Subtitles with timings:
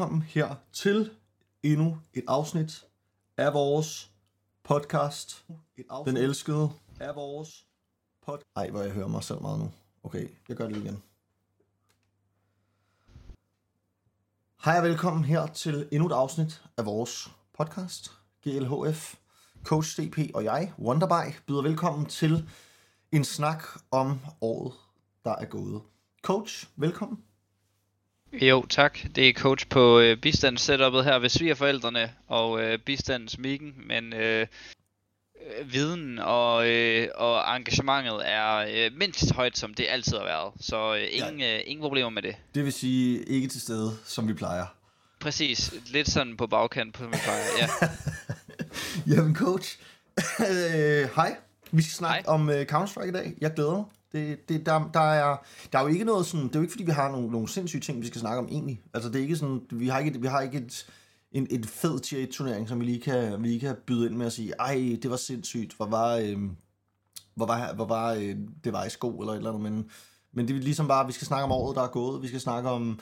[0.00, 1.10] velkommen her til
[1.62, 2.84] endnu et afsnit
[3.36, 4.10] af vores
[4.62, 5.44] podcast.
[5.76, 6.14] Et afsnit.
[6.14, 7.66] Den elskede af vores
[8.26, 8.46] podcast.
[8.56, 9.70] Ej, hvor jeg hører mig selv meget nu.
[10.02, 11.02] Okay, jeg gør det igen.
[14.64, 18.10] Hej og velkommen her til endnu et afsnit af vores podcast.
[18.42, 19.14] GLHF,
[19.64, 22.48] Coach DP og jeg, Wonderby, byder velkommen til
[23.12, 24.72] en snak om året,
[25.24, 25.82] der er gået.
[26.22, 27.24] Coach, velkommen.
[28.32, 28.98] Jo, tak.
[29.14, 35.72] Det er coach på øh, bistandssetupet her ved svigerforældrene og øh, bistandsmikken, men øh, øh,
[35.72, 40.52] viden og, øh, og engagementet er øh, mindst højt, som det altid har været.
[40.60, 41.56] Så øh, ingen, ja.
[41.56, 42.36] øh, ingen problemer med det.
[42.54, 44.66] Det vil sige ikke til stede, som vi plejer.
[45.20, 45.74] Præcis.
[45.86, 47.88] Lidt sådan på bagkant, som vi plejer, ja.
[49.14, 49.78] Jamen coach,
[50.40, 51.36] øh, hej.
[51.72, 52.34] Vi skal snakke hej.
[52.34, 53.34] om uh, Counter-Strike i dag.
[53.40, 53.84] Jeg glæder mig.
[54.12, 55.36] Det, det, der, der, er,
[55.72, 57.48] der er jo ikke noget sådan, det er jo ikke fordi vi har nogle, nogle
[57.48, 58.82] sindssyge ting, vi skal snakke om egentlig.
[58.94, 60.86] Altså det er ikke sådan, vi har ikke, vi har ikke et,
[61.32, 64.16] en, et fed tier 1 turnering, som vi lige kan, vi lige kan byde ind
[64.16, 66.38] med at sige, ej, det var sindssygt, hvor var, øh,
[67.34, 69.90] hvor var, hvor var øh, det var i sko eller et eller andet, men,
[70.32, 72.40] men det er ligesom bare, vi skal snakke om året, der er gået, vi skal
[72.40, 73.00] snakke om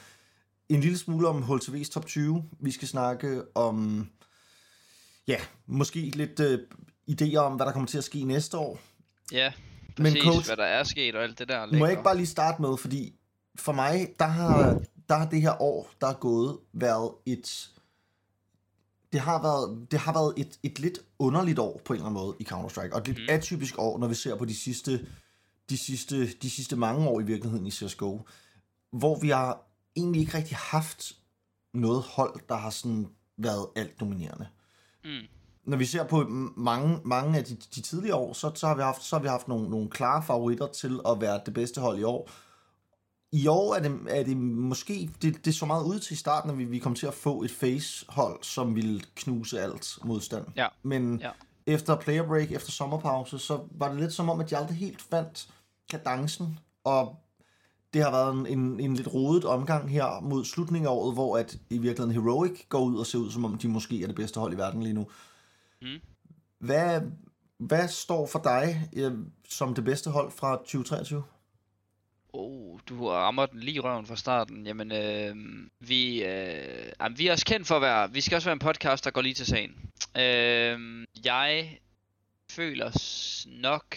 [0.69, 4.09] en lille smule om HLTV's top 20, vi skal snakke om,
[5.27, 6.59] ja, måske lidt øh,
[7.11, 8.81] idéer om, hvad der kommer til at ske næste år.
[9.33, 9.53] Ja,
[9.99, 11.67] præcis, Men coach, hvad der er sket og alt det der.
[11.67, 13.15] Må jeg ikke bare lige starte med, fordi
[13.57, 17.71] for mig, der har, der har det her år, der er gået, været et...
[19.13, 22.23] Det har været, det har været et, et lidt underligt år på en eller anden
[22.23, 23.27] måde i Counter-Strike, og et lidt mm.
[23.29, 25.07] atypisk år, når vi ser på de sidste,
[25.71, 28.19] de sidste, de sidste mange år i virkeligheden i CSGO,
[28.91, 29.63] hvor vi har
[29.97, 31.13] egentlig ikke rigtig haft
[31.75, 34.49] noget hold, der har sådan været alt dominerende.
[35.05, 35.38] Mm
[35.69, 38.83] når vi ser på mange, mange af de, de tidligere år, så, så, har vi
[38.83, 41.99] haft, så har vi haft nogle, nogle klare favoritter til at være det bedste hold
[41.99, 42.31] i år.
[43.33, 46.51] I år er det, er det måske, det, det så meget ud til i starten,
[46.51, 50.47] at vi, vi kom til at få et face-hold, som ville knuse alt modstand.
[50.57, 50.67] Ja.
[50.83, 51.31] Men ja.
[51.67, 55.03] efter player break, efter sommerpause, så var det lidt som om, at de aldrig helt
[55.03, 55.49] fandt
[55.91, 57.17] kadencen, og
[57.95, 61.39] det har været en, en, en lidt rodet omgang her mod slutningen af året, hvor
[61.39, 64.17] at i virkeligheden Heroic går ud og ser ud, som om de måske er det
[64.17, 65.07] bedste hold i verden lige nu.
[65.83, 66.01] Mm.
[66.59, 67.01] Hvad,
[67.59, 69.13] hvad står for dig øh,
[69.49, 71.25] som det bedste hold fra 2023?
[72.33, 74.67] Oh, du rammer den lige røven fra starten.
[74.67, 75.37] Jamen, øh,
[75.81, 78.13] vi, øh, jamen, vi er også kendt for at være...
[78.13, 79.91] Vi skal også være en podcast, der går lige til sagen.
[80.17, 81.79] Øh, jeg
[82.51, 82.91] føler
[83.47, 83.97] nok...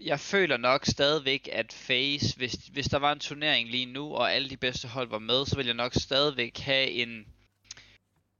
[0.00, 4.32] Jeg føler nok stadigvæk, at Face, hvis, hvis der var en turnering lige nu, og
[4.32, 7.26] alle de bedste hold var med, så ville jeg nok stadigvæk have en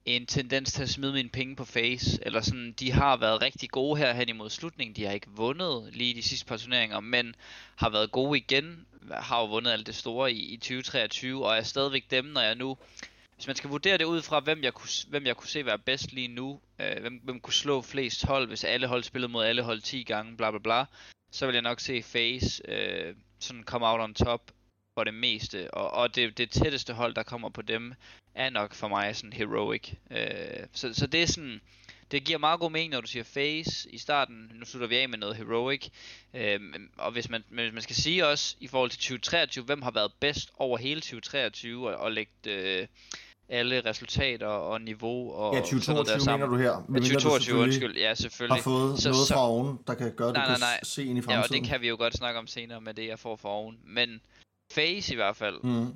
[0.06, 3.70] en tendens til at smide mine penge på face, eller sådan, de har været rigtig
[3.70, 7.34] gode her hen imod slutningen, de har ikke vundet lige de sidste par turneringer, men
[7.76, 11.62] har været gode igen, har jo vundet alt det store i, i 2023, og er
[11.62, 12.76] stadigvæk dem, når jeg nu,
[13.34, 15.78] hvis man skal vurdere det ud fra, hvem jeg kunne, hvem jeg kunne se være
[15.78, 19.44] bedst lige nu, øh, hvem, hvem kunne slå flest hold, hvis alle hold spillede mod
[19.44, 20.84] alle hold 10 gange, bla bla bla,
[21.30, 24.52] så vil jeg nok se Face øh, sådan come out on top
[24.98, 27.94] for det meste, og, og det, det tætteste hold, der kommer på dem,
[28.34, 29.92] er nok for mig sådan heroic.
[30.10, 31.60] Øh, så, så det er sådan,
[32.10, 34.52] det giver meget god mening, når du siger face i starten.
[34.54, 35.88] Nu slutter vi af med noget heroic.
[36.34, 36.60] Øh,
[36.98, 40.12] og hvis man, hvis man skal sige også, i forhold til 2023, hvem har været
[40.20, 42.86] bedst over hele 2023, og, og lægge øh,
[43.48, 46.84] alle resultater og niveau og Ja, 2022 der mener du her.
[46.88, 47.96] Men ja, 2022, undskyld.
[47.96, 48.56] Ja, selvfølgelig.
[48.56, 50.78] Har fået så, noget fra oven, der kan gøre, at du nej, nej, nej.
[50.78, 51.40] kan se ind i fremtiden.
[51.40, 53.48] Ja, og det kan vi jo godt snakke om senere med det, jeg får fra
[53.48, 53.78] oven.
[53.84, 54.20] Men
[54.72, 55.94] Face i hvert fald, mm.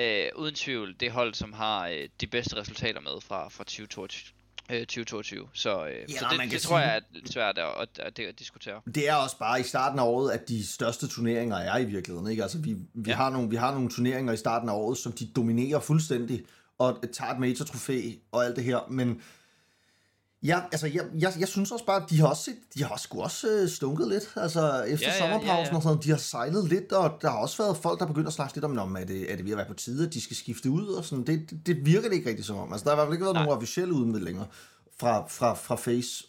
[0.00, 4.36] øh, uden tvivl, det hold, som har øh, de bedste resultater med fra, fra 2022.
[4.70, 5.48] 2022.
[5.52, 8.80] Så, øh, ja, så det, det tror jeg er svært at, at, at, at diskutere.
[8.94, 12.30] Det er også bare i starten af året, at de største turneringer er i virkeligheden.
[12.30, 12.42] Ikke?
[12.42, 13.16] Altså, vi, vi, ja.
[13.16, 16.44] har nogle, vi har nogle turneringer i starten af året, som de dominerer fuldstændig,
[16.78, 19.22] og tager et major-trofæ og alt det her, men
[20.42, 23.22] Ja, altså, jeg, jeg, jeg synes også bare, at de har også, de har sgu
[23.22, 25.76] også øh, stunket lidt, altså, efter ja, sommerpausen ja, ja, ja.
[25.76, 28.32] og sådan de har sejlet lidt, og der har også været folk, der begynder at
[28.32, 30.20] snakke lidt om, om er, det, er det ved at være på tide, at de
[30.20, 32.84] skal skifte ud, og sådan, det, det, det virker det ikke rigtig som om, altså,
[32.84, 33.44] der har i hvert fald ikke været nej.
[33.44, 34.44] nogen officielle udmeldinger
[35.00, 36.24] fra, fra, fra Face,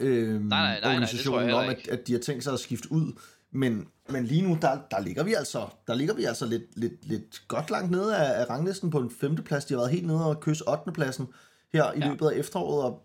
[0.00, 2.92] øh, nej, nej, nej, organisationen nej, om, at, at de har tænkt sig at skifte
[2.92, 3.12] ud,
[3.52, 7.08] men, men lige nu, der, der, ligger vi altså, der ligger vi altså lidt, lidt,
[7.08, 10.26] lidt godt langt nede af, af ranglisten på en femteplads, de har været helt nede
[10.26, 10.92] og kysse 8.
[10.92, 11.26] pladsen,
[11.72, 12.08] her i ja.
[12.08, 12.84] løbet af efteråret.
[12.84, 13.02] Og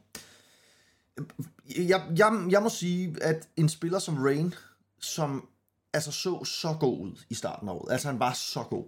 [1.78, 4.54] jeg, jeg, jeg må sige, at en spiller som Rain,
[5.00, 5.50] som
[5.94, 8.86] altså så så god ud i starten af året, altså han var så god,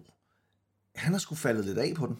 [0.96, 2.20] han har sgu faldet lidt af på den.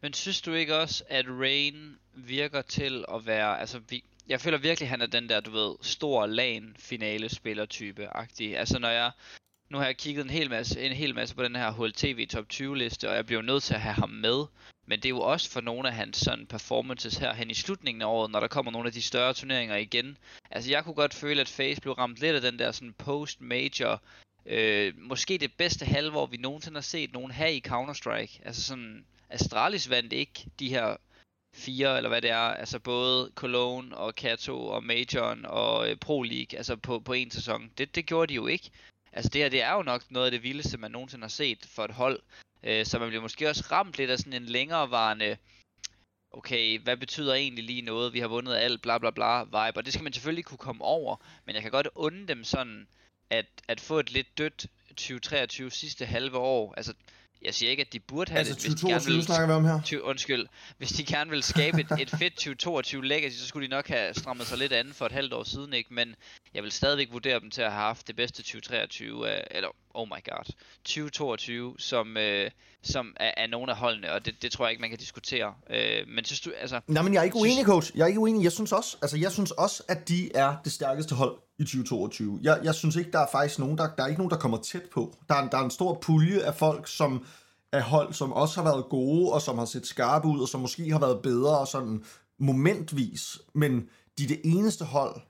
[0.00, 4.58] Men synes du ikke også, at Rain virker til at være, altså vi, jeg føler
[4.58, 8.58] virkelig, at han er den der, du ved, stor lan finale spiller type agtig.
[8.58, 9.10] Altså når jeg,
[9.68, 12.48] nu har jeg kigget en hel masse, en hel masse på den her HLTV top
[12.48, 14.46] 20 liste, og jeg bliver nødt til at have ham med.
[14.86, 18.02] Men det er jo også for nogle af hans sådan performances her hen i slutningen
[18.02, 20.18] af året, når der kommer nogle af de større turneringer igen.
[20.50, 24.02] Altså jeg kunne godt føle, at Face blev ramt lidt af den der sådan post-major,
[24.46, 28.40] øh, måske det bedste halvår, vi nogensinde har set nogen have i Counter-Strike.
[28.44, 30.96] Altså sådan, Astralis vandt ikke de her
[31.54, 36.22] fire, eller hvad det er, altså både Cologne og Kato og Majoren og øh, Pro
[36.22, 37.70] League, altså på, på en sæson.
[37.78, 38.70] Det, det gjorde de jo ikke.
[39.16, 41.66] Altså det her, det er jo nok noget af det vildeste, man nogensinde har set
[41.74, 42.20] for et hold.
[42.62, 45.36] Øh, så man bliver måske også ramt lidt af sådan en længerevarende,
[46.30, 49.84] okay, hvad betyder egentlig lige noget, vi har vundet alt, bla bla bla vibe, og
[49.84, 52.88] det skal man selvfølgelig kunne komme over, men jeg kan godt unde dem sådan,
[53.30, 56.94] at, at få et lidt dødt 2023 sidste halve år, altså
[57.42, 58.64] jeg siger ikke, at de burde have altså, det.
[58.64, 59.82] Altså 2022 snakker vi om her?
[59.82, 60.46] 20, undskyld.
[60.78, 64.14] Hvis de gerne vil skabe et, et fedt 2022 legacy, så skulle de nok have
[64.14, 65.94] strammet sig lidt andet for et halvt år siden, ikke?
[65.94, 66.14] Men
[66.54, 70.08] jeg vil stadigvæk vurdere dem til at have haft det bedste 2023, uh, eller oh
[70.08, 70.44] my god,
[70.84, 72.50] 2022, som, uh,
[72.82, 75.54] som er, er nogle af holdene, og det, det tror jeg ikke, man kan diskutere.
[75.70, 76.80] Uh, men synes du, altså...
[76.86, 77.92] Nej, men jeg er ikke uenig, coach.
[77.96, 78.44] Jeg er ikke uenig.
[78.44, 82.38] Jeg synes også, altså, jeg synes også at de er det stærkeste hold i 2022.
[82.42, 84.58] Jeg, jeg synes ikke, der er faktisk nogen, der, der er ikke nogen, der kommer
[84.58, 85.14] tæt på.
[85.28, 87.26] Der er, der er en stor pulje af folk, som
[87.72, 90.60] er hold, som også har været gode, og som har set skarpe ud, og som
[90.60, 92.04] måske har været bedre sådan
[92.38, 93.38] momentvis.
[93.54, 93.88] Men
[94.18, 95.20] de er det eneste hold,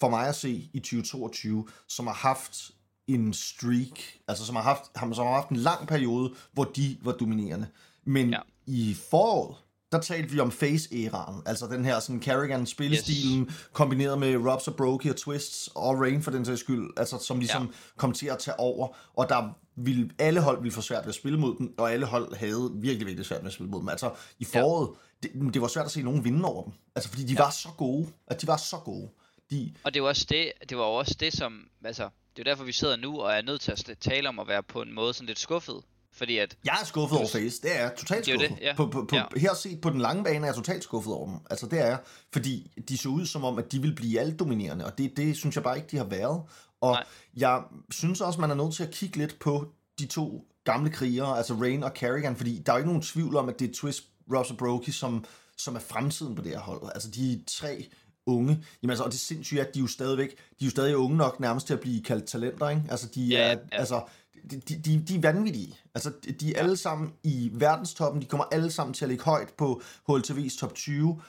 [0.00, 2.70] for mig at se, i 2022, som har haft
[3.08, 7.12] en streak, altså som har haft, som har haft en lang periode, hvor de var
[7.12, 7.66] dominerende.
[8.04, 8.38] Men ja.
[8.66, 9.56] i foråret,
[9.92, 13.68] der talte vi om face-æraen, altså den her sådan Carrigan-spillestilen, yes.
[13.72, 17.38] kombineret med Robs og Brokey og Twists og Rain for den sags skyld, altså som
[17.38, 17.68] ligesom ja.
[17.96, 21.14] kom til at tage over, og der ville, alle hold ville få svært ved at
[21.14, 23.88] spille mod dem, og alle hold havde virkelig, virkelig svært ved at spille mod dem.
[23.88, 24.90] Altså i foråret,
[25.22, 25.28] ja.
[25.28, 27.42] det, det var svært at se nogen vinde over dem, altså fordi de ja.
[27.42, 29.08] var så gode, at de var så gode.
[29.50, 29.74] De...
[29.84, 32.72] Og det var også det, det var også det, som, altså, det er derfor, vi
[32.72, 35.26] sidder nu og er nødt til at tale om at være på en måde sådan
[35.26, 35.82] lidt skuffet
[36.16, 36.56] fordi at...
[36.64, 38.50] Jeg er skuffet over Face, det er jeg totalt skuffet.
[38.50, 38.74] Det, ja.
[38.76, 39.24] på, på, på, ja.
[39.36, 41.38] Her set på den lange bane er jeg totalt skuffet over dem.
[41.50, 41.98] Altså det er jeg,
[42.32, 45.36] fordi de så ud som om, at de vil blive alt dominerende, og det, det
[45.36, 46.42] synes jeg bare ikke, de har været.
[46.80, 47.04] Og Nej.
[47.36, 51.36] jeg synes også, man er nødt til at kigge lidt på de to gamle krigere,
[51.36, 53.74] altså Rain og Carrigan, fordi der er jo ikke nogen tvivl om, at det er
[53.74, 54.04] Twist,
[54.34, 55.24] Ross og Brokey, som,
[55.56, 56.82] som er fremtiden på det her hold.
[56.94, 57.88] Altså de tre
[58.26, 58.64] unge.
[58.82, 60.96] Jamen altså, og det er sindssygt, at de er jo stadigvæk, de er jo stadig
[60.96, 62.82] unge nok nærmest til at blive kaldt talenter, ikke?
[62.90, 63.56] Altså de ja, er, ja.
[63.72, 64.02] altså,
[64.50, 65.78] de, de, de er vanvittige.
[65.94, 68.22] Altså, de er alle sammen i verdenstoppen.
[68.22, 71.20] De kommer alle sammen til at ligge højt på HLTV's top 20.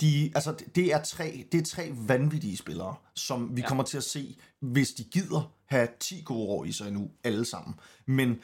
[0.00, 3.68] De, altså, det er tre, det er tre vanvittige spillere, som vi ja.
[3.68, 7.44] kommer til at se, hvis de gider have 10 gode år i sig endnu, alle
[7.44, 7.74] sammen.
[8.06, 8.38] Men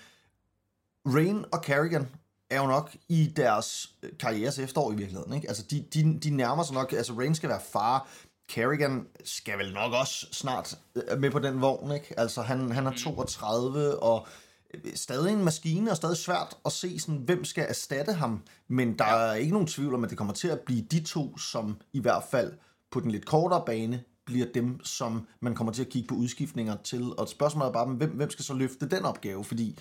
[1.06, 2.06] Rain og Carrigan
[2.50, 5.32] er jo nok i deres karrieres efterår i virkeligheden.
[5.32, 5.48] Ikke?
[5.48, 6.93] Altså, de, de, de nærmer sig nok...
[6.93, 8.08] Altså, Rain skal være far.
[8.48, 12.20] Kerrigan skal vel nok også snart øh, med på den vogn, ikke?
[12.20, 13.98] Altså, han, han er 32, mm.
[14.02, 14.26] og
[14.75, 18.43] øh, stadig en maskine, og stadig svært at se, sådan, hvem skal erstatte ham.
[18.69, 21.38] Men der er ikke nogen tvivl om, at det kommer til at blive de to,
[21.38, 22.52] som i hvert fald
[22.90, 26.76] på den lidt kortere bane, bliver dem, som man kommer til at kigge på udskiftninger
[26.84, 27.02] til.
[27.19, 29.44] Og spørgsmålet er bare, hvem, hvem skal så løfte den opgave?
[29.44, 29.78] Fordi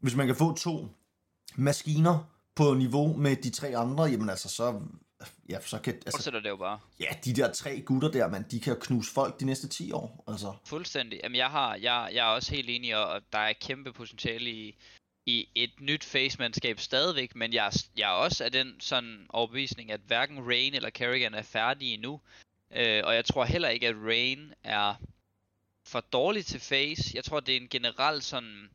[0.00, 0.88] hvis man kan få to
[1.58, 2.18] maskiner
[2.54, 4.80] på niveau med de tre andre, jamen altså, så
[5.48, 5.94] ja, så kan...
[5.94, 6.78] Altså, Fortsætter det jo bare.
[7.00, 10.24] Ja, de der tre gutter der, man, de kan knuse folk de næste 10 år.
[10.28, 10.54] Altså.
[10.64, 11.20] Fuldstændig.
[11.22, 14.76] Jamen, jeg, har, jeg, jeg er også helt enig, og der er kæmpe potentiale i,
[15.26, 20.00] i et nyt face-mandskab stadigvæk, men jeg, jeg er også af den sådan overbevisning, at
[20.06, 22.20] hverken Rain eller Kerrigan er færdige endnu.
[22.74, 24.94] Øh, og jeg tror heller ikke, at Rain er
[25.86, 27.10] for dårlig til face.
[27.14, 28.70] Jeg tror, det er en generel sådan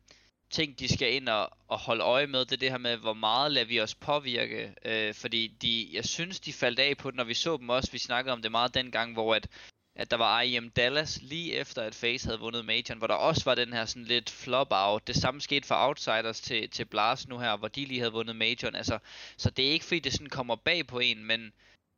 [0.54, 3.12] ting, de skal ind og, og holde øje med, det er det her med, hvor
[3.12, 4.74] meget lader vi os påvirke.
[4.84, 7.92] Øh, fordi de, jeg synes, de faldt af på det, når vi så dem også.
[7.92, 9.48] Vi snakkede om det meget dengang, hvor at,
[9.96, 13.42] at der var IM Dallas lige efter, at FaZe havde vundet Majoren, hvor der også
[13.44, 15.06] var den her sådan lidt flop-out.
[15.06, 18.36] Det samme skete for Outsiders til, til Blast nu her, hvor de lige havde vundet
[18.36, 18.74] Majoren.
[18.74, 18.98] Altså,
[19.36, 21.52] så det er ikke fordi, det sådan kommer bag på en, men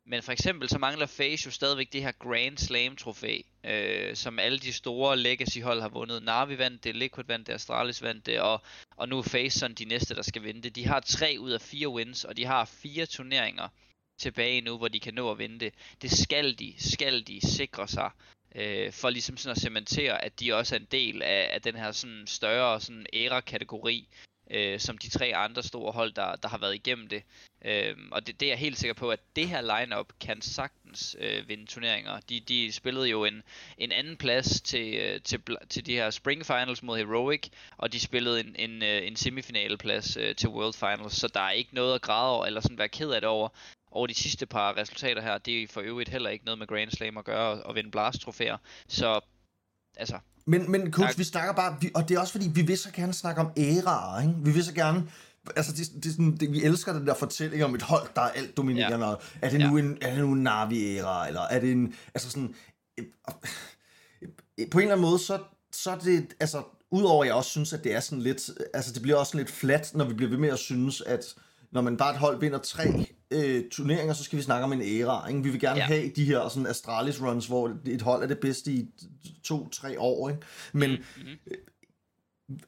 [0.06, 4.38] men for eksempel så mangler FaZe jo stadigvæk det her Grand Slam trofæ, øh, som
[4.38, 6.22] alle de store legacy hold har vundet.
[6.22, 8.62] Navi vandt det, Liquid vandt det, Astralis vandt det, og,
[8.96, 10.76] og nu er FaZe sådan de næste, der skal vinde det.
[10.76, 13.68] De har tre ud af fire wins, og de har fire turneringer
[14.18, 15.74] tilbage nu, hvor de kan nå at vinde det.
[16.02, 18.10] Det skal de, skal de sikre sig,
[18.54, 21.76] øh, for ligesom sådan at cementere, at de også er en del af, af den
[21.76, 24.08] her sådan større sådan æra-kategori,
[24.50, 27.22] øh, som de tre andre store hold, der, der har været igennem det.
[27.64, 31.16] Øh, og det, det er jeg helt sikker på, at det her lineup kan sagtens
[31.18, 32.20] øh, vinde turneringer.
[32.20, 33.42] De, de spillede jo en,
[33.78, 38.00] en anden plads til, øh, til, til de her Spring Finals mod Heroic, og de
[38.00, 41.94] spillede en, en, øh, en semifinaleplads øh, til World Finals, så der er ikke noget
[41.94, 43.48] at græde over, eller sådan være ked af det over.
[43.90, 46.90] Og de sidste par resultater her, det er for øvrigt heller ikke noget med Grand
[46.90, 48.56] Slam at gøre og vinde blast trofæer.
[48.88, 49.20] Så
[49.96, 50.18] altså...
[50.48, 51.18] Men, men coach, tak.
[51.18, 53.50] vi snakker bare, vi, og det er også fordi, vi vil så gerne snakke om
[53.56, 54.34] æraer, ikke?
[54.38, 55.08] Vi vil så gerne,
[55.56, 58.28] altså det, det, sådan, det, vi elsker den der fortælling om et hold, der er
[58.28, 59.06] alt dominerende.
[59.06, 59.14] Ja.
[59.42, 59.84] Er det nu ja.
[59.84, 62.54] en, er det nu en Navi-æra, eller er det en, altså sådan,
[64.70, 65.38] på en eller anden måde, så,
[65.72, 68.92] så er det, altså, udover at jeg også synes, at det er sådan lidt, altså
[68.92, 71.34] det bliver også sådan lidt flat, når vi bliver ved med at synes, at
[71.76, 74.82] når man bare et hold vinder tre øh, turneringer, så skal vi snakke om en
[74.82, 75.28] æra.
[75.28, 75.42] Ikke?
[75.42, 75.84] Vi vil gerne ja.
[75.84, 78.88] have de her sådan Astralis runs, hvor et hold er det bedste i
[79.44, 80.28] to-tre år.
[80.28, 80.40] Ikke?
[80.72, 81.36] Men mm-hmm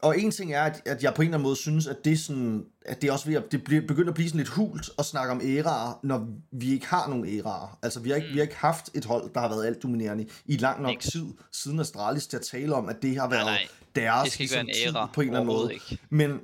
[0.02, 2.20] og en ting er, at, at jeg på en eller anden måde synes, at det,
[2.20, 5.04] sådan, at det også ved at, det bliver, begynder at blive sådan lidt hult at
[5.04, 7.78] snakke om æraer, når vi ikke har nogen æraer.
[7.82, 8.34] Altså, vi har, ikke, mm.
[8.34, 11.26] vi har ikke haft et hold, der har været alt dominerende i lang nok tid,
[11.52, 14.04] siden Astralis til at tale om, at det har været nej, nej.
[14.04, 15.74] deres det skal ikke være en æra, på en eller anden måde.
[15.74, 15.98] Ikke.
[16.10, 16.40] Men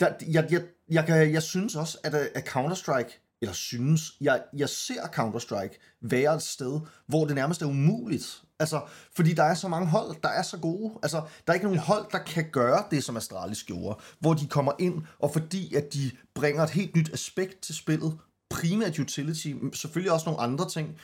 [0.00, 4.68] der, jeg, jeg, jeg, jeg, jeg synes også, at, at Counter-Strike eller synes, jeg, jeg
[4.68, 8.42] ser Counter-Strike være et sted, hvor det nærmest er umuligt.
[8.58, 8.80] Altså,
[9.12, 10.98] fordi der er så mange hold, der er så gode.
[11.02, 14.46] Altså, der er ikke nogen hold, der kan gøre det, som Astralis gjorde, hvor de
[14.46, 18.18] kommer ind, og fordi at de bringer et helt nyt aspekt til spillet,
[18.50, 20.98] primært utility, selvfølgelig også nogle andre ting,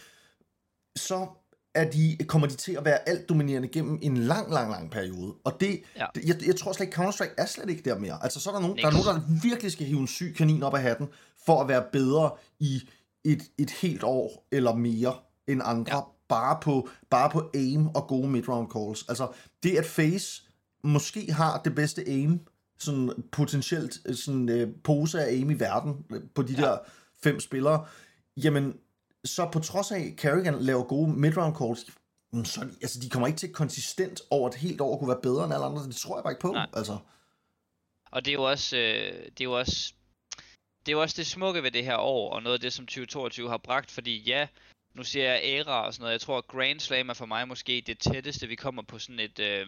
[0.96, 1.28] så
[1.74, 5.34] er de, kommer de til at være alt dominerende gennem en lang, lang, lang periode.
[5.44, 6.06] Og det, ja.
[6.14, 8.18] det jeg, jeg tror slet ikke, Counter-Strike er slet ikke der mere.
[8.22, 10.62] Altså, så er der nogen, der, er nogen, der virkelig skal hive en syg kanin
[10.62, 11.08] op af hatten,
[11.46, 12.82] for at være bedre i
[13.24, 15.14] et, et helt år eller mere
[15.48, 16.02] end andre, ja.
[16.28, 19.04] bare, på, bare på aim og gode mid-round calls.
[19.08, 19.28] Altså,
[19.62, 20.42] det at Face
[20.84, 22.40] måske har det bedste aim,
[22.78, 26.62] sådan potentielt sådan øh, pose af aim i verden, øh, på de ja.
[26.62, 26.78] der
[27.22, 27.86] fem spillere,
[28.36, 28.74] jamen,
[29.24, 31.86] så på trods af, Kerrigan laver gode mid-round calls,
[32.32, 35.22] mm, så altså, de kommer ikke til konsistent over et helt år at kunne være
[35.22, 35.82] bedre end alle andre.
[35.82, 36.52] Det tror jeg bare ikke på.
[36.52, 36.66] Nej.
[36.72, 36.98] Altså.
[38.10, 39.92] Og det er jo også, øh, det er jo også,
[40.86, 42.86] det er jo også det smukke ved det her år, og noget af det, som
[42.86, 44.46] 2022 har bragt, fordi ja,
[44.94, 47.48] nu siger jeg æra og sådan noget, jeg tror, at Grand Slam er for mig
[47.48, 49.66] måske det tætteste, vi kommer på sådan et, øh,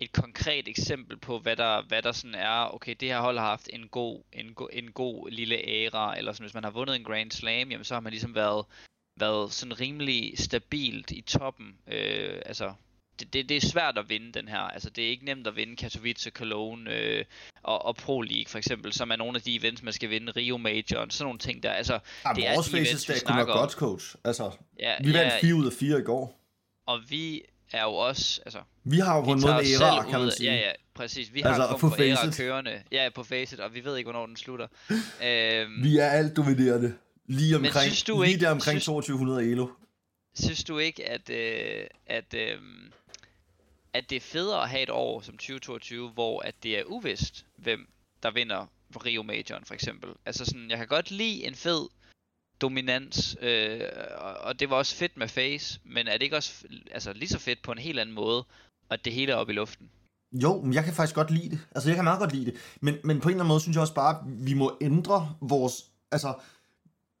[0.00, 3.46] et konkret eksempel på, hvad der, hvad der sådan er, okay, det her hold har
[3.46, 6.96] haft en god, en, go, en god lille æra, eller sådan, hvis man har vundet
[6.96, 8.64] en Grand Slam, jamen så har man ligesom været,
[9.16, 11.74] været sådan rimelig stabilt i toppen.
[11.86, 12.72] Øh, altså,
[13.20, 14.58] det, det, det er svært at vinde den her.
[14.58, 17.24] Altså, det er ikke nemt at vinde Katowice, Cologne øh,
[17.62, 20.32] og, og Pro League for eksempel, som er nogle af de events, man skal vinde,
[20.32, 21.72] Rio Major, og sådan nogle ting der.
[21.72, 21.92] Altså,
[22.24, 24.14] ja, det vores er de events, vi kunne være godt, coach.
[24.24, 26.40] Altså, ja, vi vandt ja, 4 ud af 4 i går.
[26.86, 27.42] Og vi
[27.72, 28.58] er jo også, altså...
[28.84, 30.52] Vi har jo måde en æra, kan man sige.
[30.52, 31.34] Ja, ja, præcis.
[31.34, 32.82] Vi har altså, på, æra kørende.
[32.92, 34.66] Ja, på Facet, og vi ved ikke, hvornår den slutter.
[35.26, 36.94] øhm, vi er alt dominerende.
[37.26, 39.68] Lige omkring, men synes du lige ikke, der omkring synes, 2200 elo.
[40.34, 42.58] Synes du ikke, at, øh, at, øh,
[43.92, 47.44] at det er federe at have et år som 2022, hvor at det er uvist,
[47.56, 47.88] hvem
[48.22, 50.10] der vinder Rio Majoren for eksempel.
[50.26, 51.88] Altså sådan, jeg kan godt lide en fed
[52.60, 53.80] dominans, øh,
[54.40, 57.38] og det var også fedt med Face, men er det ikke også altså, lige så
[57.38, 58.44] fedt på en helt anden måde,
[58.90, 59.90] at det hele er oppe i luften?
[60.32, 61.60] Jo, men jeg kan faktisk godt lide det.
[61.74, 62.54] Altså, jeg kan meget godt lide det.
[62.80, 65.34] Men, men på en eller anden måde synes jeg også bare, at vi må ændre
[65.40, 65.84] vores...
[66.12, 66.34] Altså,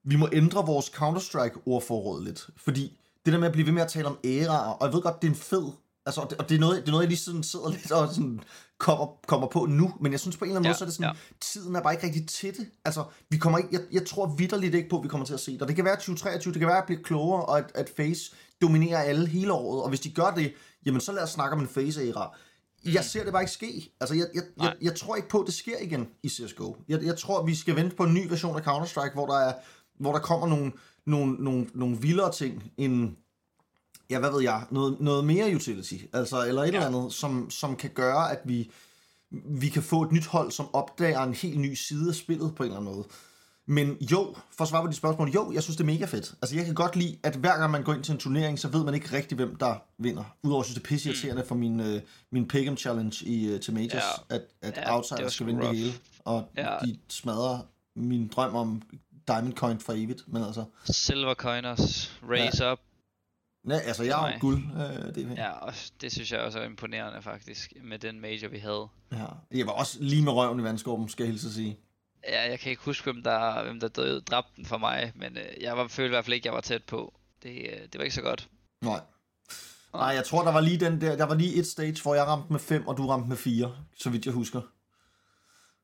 [0.04, 2.50] vi må ændre vores Counter-Strike-ordforråd lidt.
[2.56, 5.02] Fordi det der med at blive ved med at tale om æraer, og jeg ved
[5.02, 5.72] godt, det er en fed
[6.10, 8.40] Altså, og det, er noget, det er noget, jeg lige sådan sidder lidt og sådan
[8.78, 10.86] kommer, kommer på nu, men jeg synes på en eller anden ja, måde, så er
[10.86, 11.36] det sådan, ja.
[11.40, 12.66] tiden er bare ikke rigtig til det.
[12.84, 15.40] Altså, vi kommer ikke, jeg, jeg tror vidderligt ikke på, at vi kommer til at
[15.40, 15.62] se det.
[15.62, 18.32] Og det kan være 2023, det kan være, at blive klogere, og at, at Face
[18.62, 20.52] dominerer alle hele året, og hvis de gør det,
[20.86, 22.36] jamen så lad os snakke om en Face-æra.
[22.84, 23.92] Jeg ser det bare ikke ske.
[24.00, 26.76] Altså, jeg, jeg, jeg, jeg tror ikke på, at det sker igen i CSGO.
[26.88, 29.52] Jeg, jeg tror, vi skal vente på en ny version af Counter-Strike, hvor der, er,
[29.98, 30.72] hvor der kommer nogle,
[31.06, 33.16] nogle, nogle, nogle vildere ting, end,
[34.10, 36.72] ja, hvad ved jeg, noget, noget mere utility, altså, eller et ja.
[36.72, 38.70] eller andet, som, som kan gøre, at vi,
[39.30, 42.62] vi kan få et nyt hold, som opdager en helt ny side af spillet på
[42.62, 43.06] en eller anden måde.
[43.66, 46.34] Men jo, for at svare på de spørgsmål, jo, jeg synes, det er mega fedt.
[46.42, 48.68] Altså, jeg kan godt lide, at hver gang man går ind til en turnering, så
[48.68, 50.24] ved man ikke rigtig, hvem der vinder.
[50.42, 52.00] Udover, at jeg synes, det er pisseirriterende for min, uh,
[52.32, 54.34] min Pick'em Challenge i, uh, til Majors, ja.
[54.34, 55.76] at, at ja, Outsiders skal vinde rough.
[55.76, 55.94] det hele.
[56.24, 56.76] Og ja.
[56.84, 57.58] de smadrer
[57.96, 58.82] min drøm om
[59.28, 60.64] Diamond Coin for evigt, men altså...
[60.84, 62.72] Silver Coiners, Raise ja.
[62.72, 62.78] Up,
[63.68, 64.62] Ja, altså jeg har guld.
[64.72, 68.58] Øh, det ja, og det synes jeg også er imponerende faktisk, med den major vi
[68.58, 68.88] havde.
[69.12, 71.78] Ja, jeg var også lige med røven i vandskorben, skal jeg hilse sige.
[72.28, 75.36] Ja, jeg kan ikke huske, hvem der, hvem der døde, dræbte den for mig, men
[75.36, 77.14] øh, jeg var, følte i hvert fald ikke, jeg var tæt på.
[77.42, 78.48] Det, øh, det var ikke så godt.
[78.82, 79.00] Nej.
[79.94, 82.26] Nej, jeg tror, der var lige den der, der var lige et stage, hvor jeg
[82.26, 84.60] ramte med 5, og du ramte med 4, så vidt jeg husker.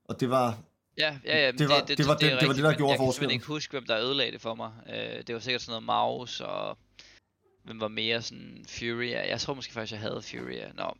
[0.04, 0.58] Og det var,
[0.98, 1.50] Ja, ja, ja.
[1.50, 3.30] Det, var, det, det, det, var, det, det, det, var det, der gjorde forskellen.
[3.30, 4.70] Jeg kan ikke huske, hvem der ødelagde det for mig.
[4.86, 4.92] Uh,
[5.26, 6.78] det var sikkert sådan noget mouse og
[7.66, 9.28] men var mere sådan Furia?
[9.28, 10.70] Jeg tror måske faktisk, jeg havde Furia.
[10.74, 10.96] Nå.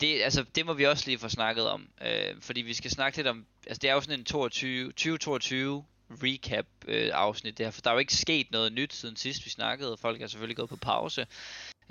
[0.00, 1.88] Det, altså, det må vi også lige få snakket om.
[2.04, 3.46] Øh, fordi vi skal snakke lidt om...
[3.66, 5.84] Altså, det er jo sådan en 22, 2022
[6.22, 9.50] recap øh, afsnit der, for der er jo ikke sket noget nyt siden sidst vi
[9.50, 9.96] snakkede.
[9.96, 11.26] Folk er selvfølgelig gået på pause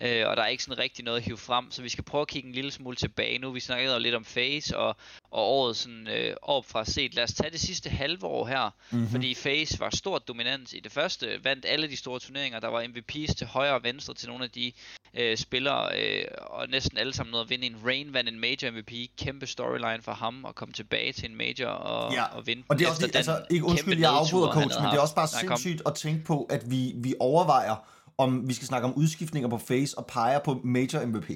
[0.02, 2.22] øh, og der er ikke sådan rigtig noget at hive frem, så vi skal prøve
[2.22, 3.52] at kigge en lille smule tilbage nu.
[3.52, 4.96] Vi snakkede lidt om Face og,
[5.32, 7.16] og året sådan øh, op fra set.
[7.16, 9.10] Lad os tage det sidste halve år her, mm-hmm.
[9.10, 12.84] fordi Face var stort dominant i det første, vandt alle de store turneringer, der var
[12.84, 14.72] MVP's til højre og venstre til nogle af de
[15.14, 18.72] øh, spillere, øh, og næsten alle sammen noget at vinde en Rain vandt en major
[18.72, 22.24] MVP, kæmpe storyline for ham at komme tilbage til en major og, ja.
[22.24, 24.98] og vinde og det er også, det, altså, ikke undskyld, jeg afbryder coach, men det
[24.98, 27.76] er også bare sindssygt at tænke på, at vi, vi overvejer,
[28.18, 31.30] om vi skal snakke om udskiftninger på face og peger på major MVP.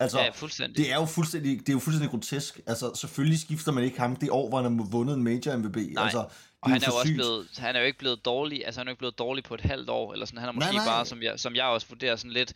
[0.00, 0.76] Altså, ja, fuldstændig.
[0.76, 2.60] Det er jo fuldstændig, det er jo fuldstændig grotesk.
[2.66, 5.76] Altså, selvfølgelig skifter man ikke ham det år, hvor han har vundet en major MVP.
[5.76, 6.04] Nej.
[6.04, 6.24] Altså,
[6.60, 8.90] og han er jo også blevet, han er jo ikke blevet dårlig, altså han er
[8.90, 10.94] jo ikke blevet dårlig på et halvt år, eller sådan, han er måske nej, nej.
[10.94, 12.52] bare, som jeg, som jeg også vurderer sådan lidt,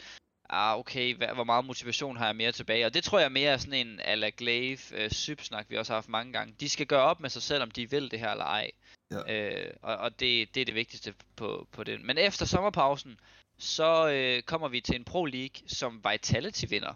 [0.51, 2.87] ah okay, hvad, hvor meget motivation har jeg mere tilbage?
[2.87, 5.97] Og det tror jeg mere er sådan en ala Glaive øh, sybsnak, vi også har
[5.97, 6.55] haft mange gange.
[6.61, 8.71] De skal gøre op med sig selv, om de vil det her eller ej.
[9.11, 9.35] Ja.
[9.35, 12.01] Øh, og og det, det er det vigtigste på, på det.
[12.05, 13.19] Men efter sommerpausen,
[13.59, 16.95] så øh, kommer vi til en Pro League, som Vitality vinder.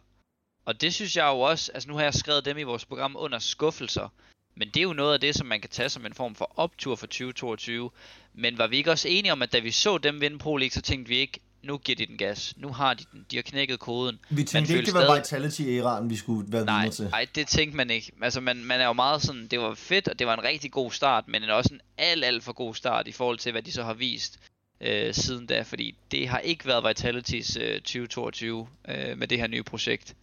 [0.64, 3.16] Og det synes jeg jo også, altså nu har jeg skrevet dem i vores program
[3.18, 4.08] under skuffelser,
[4.54, 6.52] men det er jo noget af det, som man kan tage som en form for
[6.56, 7.90] optur for 2022.
[8.34, 10.70] Men var vi ikke også enige om, at da vi så dem vinde Pro League,
[10.70, 12.54] så tænkte vi ikke, nu giver de den gas.
[12.56, 13.26] Nu har de den.
[13.30, 14.18] De har knækket koden.
[14.30, 15.42] Vi tænkte ikke, det var stadig...
[15.42, 17.04] Vitality-æraen, vi skulle være nej, videre til.
[17.04, 18.12] Nej, det tænkte man ikke.
[18.22, 20.72] Altså, man, man er jo meget sådan, det var fedt, og det var en rigtig
[20.72, 23.72] god start, men også en alt, alt for god start i forhold til, hvad de
[23.72, 24.38] så har vist
[24.80, 29.46] øh, siden da, fordi det har ikke været Vitalities øh, 2022 øh, med det her
[29.46, 30.16] nye projekt.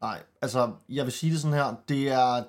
[0.00, 2.44] Nej, altså, jeg vil sige det sådan her, det er,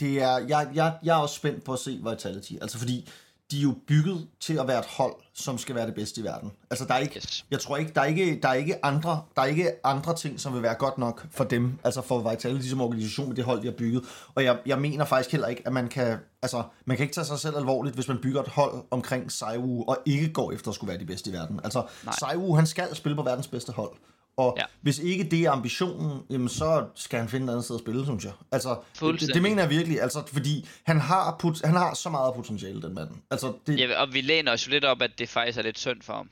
[0.00, 3.08] det er, jeg, jeg, jeg er også spændt på at se Vitality, altså fordi
[3.50, 6.24] de er jo bygget til at være et hold, som skal være det bedste i
[6.24, 6.52] verden.
[6.70, 7.44] Altså der er ikke, yes.
[7.50, 10.40] jeg tror ikke, der er ikke, der er ikke andre, der er ikke andre ting,
[10.40, 13.60] som vil være godt nok for dem, altså for Vitality som organisation med det hold,
[13.60, 14.04] de har bygget.
[14.34, 17.24] Og jeg, jeg mener faktisk heller ikke, at man kan, altså man kan ikke tage
[17.24, 20.74] sig selv alvorligt, hvis man bygger et hold omkring Saiwu og ikke går efter at
[20.74, 21.60] skulle være de bedste i verden.
[21.64, 21.82] Altså
[22.18, 23.90] Saiwu, han skal spille på verdens bedste hold.
[24.36, 24.64] Og ja.
[24.80, 28.04] hvis ikke det er ambitionen, jamen så skal han finde et andet sted at spille,
[28.04, 28.32] synes jeg.
[28.52, 32.34] Altså, det, det mener jeg virkelig, altså, fordi han har, put, han har så meget
[32.34, 33.08] potentiale, den mand.
[33.30, 33.80] Altså, det...
[33.80, 36.12] Ja, og vi læner os jo lidt op, at det faktisk er lidt synd for
[36.12, 36.30] ham.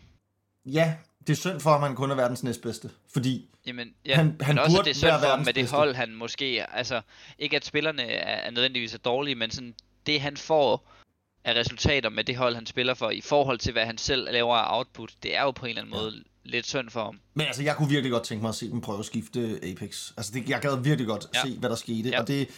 [0.66, 0.94] Ja,
[1.26, 2.90] det er synd for ham, at han kun er verdens næstbedste.
[3.12, 5.94] Fordi Jamen, ja, han, han men også det er synd for ham med det hold,
[5.94, 6.66] han måske...
[6.76, 7.00] Altså,
[7.38, 9.74] ikke at spillerne er, er nødvendigvis er dårlige, men sådan,
[10.06, 10.90] det han får
[11.44, 14.56] af resultater med det hold, han spiller for, i forhold til, hvad han selv laver
[14.56, 16.00] af output, det er jo på en eller anden ja.
[16.00, 17.20] måde lidt synd for ham.
[17.34, 20.12] Men altså, jeg kunne virkelig godt tænke mig at se dem prøve at skifte Apex.
[20.16, 21.42] Altså, det, jeg gad virkelig godt ja.
[21.42, 22.08] se, hvad der skete.
[22.08, 22.20] Ja.
[22.20, 22.48] Og det,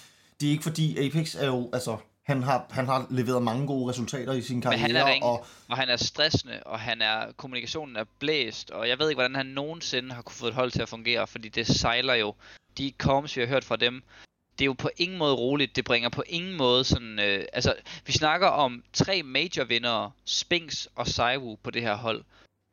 [0.41, 1.97] det er ikke fordi, Apex er jo, altså,
[2.27, 4.83] han har, han har leveret mange gode resultater i sin karriere.
[4.83, 8.71] Men han er ringe, og, og han er stressende, og han er, kommunikationen er blæst,
[8.71, 11.27] og jeg ved ikke, hvordan han nogensinde har kunne få et hold til at fungere,
[11.27, 12.35] fordi det sejler jo.
[12.79, 14.03] De comms, vi har hørt fra dem,
[14.59, 15.77] det er jo på ingen måde roligt.
[15.77, 17.19] Det bringer på ingen måde sådan...
[17.19, 17.75] Øh, altså,
[18.07, 22.25] vi snakker om tre major vindere, Spinks og Saiwu på det her hold.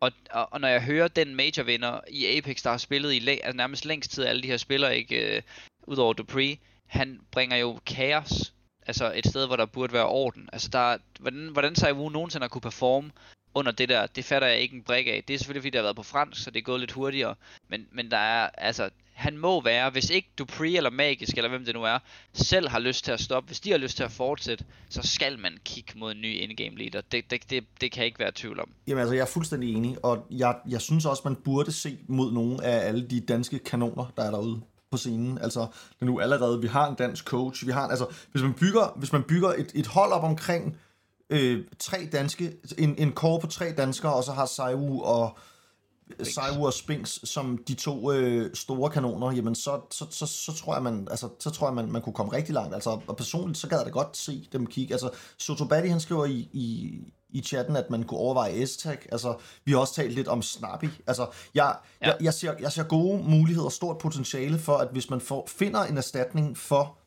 [0.03, 3.29] Og, og, og når jeg hører den major vinder i Apex, der har spillet i
[3.29, 5.41] altså nærmest længst tid alle de her spillere, ikke øh,
[5.87, 8.53] udover Dupree, han bringer jo kaos.
[8.87, 10.49] Altså et sted, hvor der burde være orden.
[10.53, 13.11] Altså der, hvordan, hvordan Saiwu nogensinde har kunne performe
[13.53, 15.23] under det der, det fatter jeg ikke en brik af.
[15.27, 17.35] Det er selvfølgelig fordi, det har været på fransk, så det er gået lidt hurtigere.
[17.67, 21.65] Men, men der er, altså, han må være, hvis ikke Dupree eller Magisk, eller hvem
[21.65, 21.99] det nu er,
[22.34, 25.39] selv har lyst til at stoppe, hvis de har lyst til at fortsætte, så skal
[25.39, 27.02] man kigge mod en ny indgame leader.
[27.12, 28.69] Det, det, det, det kan jeg ikke være tvivl om.
[28.88, 32.32] Jamen altså, jeg er fuldstændig enig, og jeg, jeg synes også, man burde se mod
[32.32, 35.38] nogle af alle de danske kanoner, der er derude på scenen.
[35.38, 35.67] Altså,
[35.99, 39.12] det nu allerede, vi har en dansk coach, vi har, altså, hvis man bygger, hvis
[39.12, 40.78] man bygger et, et hold op omkring
[41.30, 45.38] øh, tre danske, en, en core på tre danskere, og så har Saiu og
[46.23, 50.73] Saiwu og Spinks som de to øh, store kanoner, jamen så, så, så, så tror
[50.73, 52.73] jeg, man, altså, så tror jeg man, man kunne komme rigtig langt.
[52.73, 54.93] Altså, og personligt, så gad jeg da godt se dem kigge.
[54.93, 58.97] Altså, Sotobati, han skriver i, i, i chatten, at man kunne overveje S-tag.
[59.11, 59.35] Altså,
[59.65, 60.89] vi har også talt lidt om Snappy.
[61.07, 62.07] Altså, jeg, ja.
[62.07, 65.47] jeg, jeg, ser, jeg ser gode muligheder og stort potentiale for, at hvis man får,
[65.47, 66.97] finder en erstatning for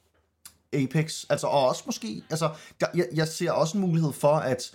[0.72, 4.70] Apex, altså, og også måske, altså, der, jeg, jeg ser også en mulighed for, at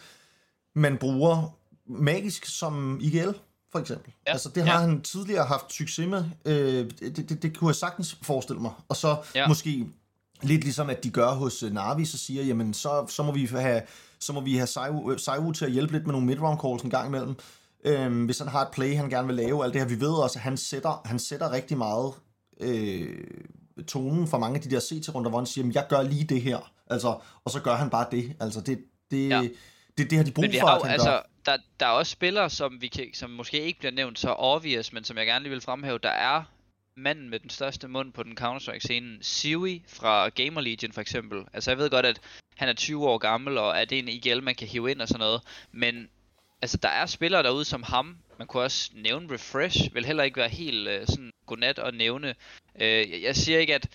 [0.76, 3.32] man bruger magisk som IGL
[3.72, 4.14] for eksempel.
[4.28, 4.32] Ja.
[4.32, 4.88] Altså, det har ja.
[4.88, 6.24] han tidligere haft succes med.
[6.46, 8.72] Øh, det, det, det kunne jeg sagtens forestille mig.
[8.90, 9.48] Og så ja.
[9.48, 9.88] måske
[10.42, 13.46] lidt ligesom, at de gør hos uh, Navi, så siger, jamen, så, så må vi
[13.46, 13.82] have,
[14.20, 16.90] så må vi have Saiwu, Saiwu til at hjælpe lidt med nogle midround calls en
[16.90, 17.36] gang imellem.
[17.86, 19.88] Øh, hvis han har et play, han gerne vil lave, alt det her.
[19.88, 22.14] Vi ved også, at han sætter, han sætter rigtig meget
[22.60, 23.18] øh,
[23.88, 26.42] tonen for mange af de der CT-runder, hvor han siger, jamen, jeg gør lige det
[26.42, 26.72] her.
[26.88, 28.36] Altså, og så gør han bare det.
[28.40, 28.80] Altså, det,
[29.12, 29.42] det, ja.
[29.98, 32.50] det, det har de brug for, at han altså, gør der, der er også spillere,
[32.50, 35.52] som, vi kan, som måske ikke bliver nævnt så obvious, men som jeg gerne lige
[35.52, 35.98] vil fremhæve.
[35.98, 36.44] Der er
[36.96, 41.46] manden med den største mund på den Counter-Strike-scene, Siwi fra Gamer Legion for eksempel.
[41.54, 42.22] Altså jeg ved godt, at
[42.58, 45.08] han er 20 år gammel, og er det en IGL, man kan hive ind og
[45.08, 45.42] sådan noget.
[45.72, 46.10] Men
[46.62, 50.38] altså der er spillere derude som ham, man kunne også nævne Refresh, vil heller ikke
[50.38, 52.36] være helt øh, sådan godnat at nævne.
[52.82, 53.90] Øh, jeg, jeg siger ikke, at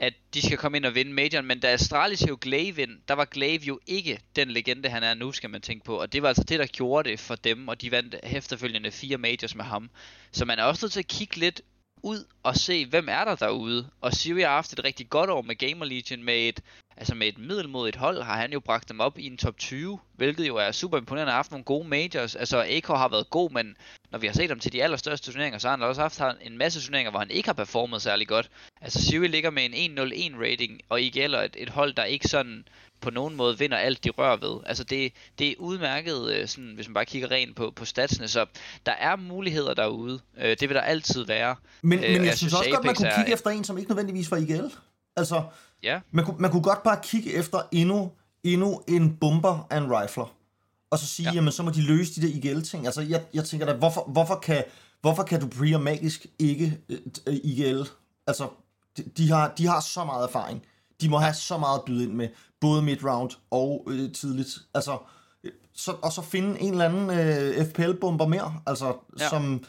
[0.00, 3.14] at de skal komme ind og vinde majoren, men da Astralis jo Glaive ind, der
[3.14, 6.00] var Glaive jo ikke den legende, han er nu, skal man tænke på.
[6.00, 9.18] Og det var altså det, der gjorde det for dem, og de vandt efterfølgende fire
[9.18, 9.90] majors med ham.
[10.32, 11.62] Så man er også nødt til at kigge lidt
[12.02, 13.90] ud og se, hvem er der derude.
[14.00, 16.60] Og Siri har haft et rigtig godt år med Gamer Legion med et,
[17.00, 19.98] altså med et middelmodigt hold, har han jo bragt dem op i en top 20,
[20.16, 21.30] hvilket jo er super imponerende.
[21.30, 22.36] Han har haft nogle gode majors.
[22.36, 23.76] Altså Akor har været god, men
[24.10, 26.58] når vi har set ham til de allerstørste turneringer, så har han også haft en
[26.58, 28.50] masse turneringer, hvor han ikke har performet særlig godt.
[28.80, 32.28] Altså Siri ligger med en 1-0-1 rating, og I gælder et, et hold, der ikke
[32.28, 32.64] sådan
[33.00, 34.60] på nogen måde vinder alt, de rører ved.
[34.66, 38.28] Altså det, det er udmærket, øh, sådan, hvis man bare kigger rent på, på statsene,
[38.28, 38.46] så
[38.86, 40.20] der er muligheder derude.
[40.38, 41.56] Øh, det vil der altid være.
[41.82, 43.64] Men, øh, men jeg, jeg synes også Apex godt, man kunne kigge er, efter en,
[43.64, 44.70] som ikke nødvendigvis var IGL.
[45.16, 45.42] Altså,
[45.82, 46.00] ja.
[46.10, 48.12] man, kunne, man kunne godt bare kigge efter endnu,
[48.44, 50.34] endnu en bomber af en rifler.
[50.90, 51.34] Og så sige, ja.
[51.34, 52.86] jamen så må de løse de der IGL-ting.
[52.86, 54.64] Altså, jeg, jeg tænker da, hvorfor, hvorfor kan,
[55.00, 56.78] hvorfor kan du Dupree og Magisk ikke
[57.26, 57.82] uh, IGL?
[58.26, 58.48] Altså,
[58.96, 60.62] de, de, har, de har så meget erfaring.
[61.00, 62.28] De må have så meget at byde ind med,
[62.60, 64.58] både mid-round og øh, tidligt.
[64.74, 64.98] Altså,
[65.74, 69.28] så, og så finde en eller anden øh, FPL-bomber mere, altså ja.
[69.28, 69.64] som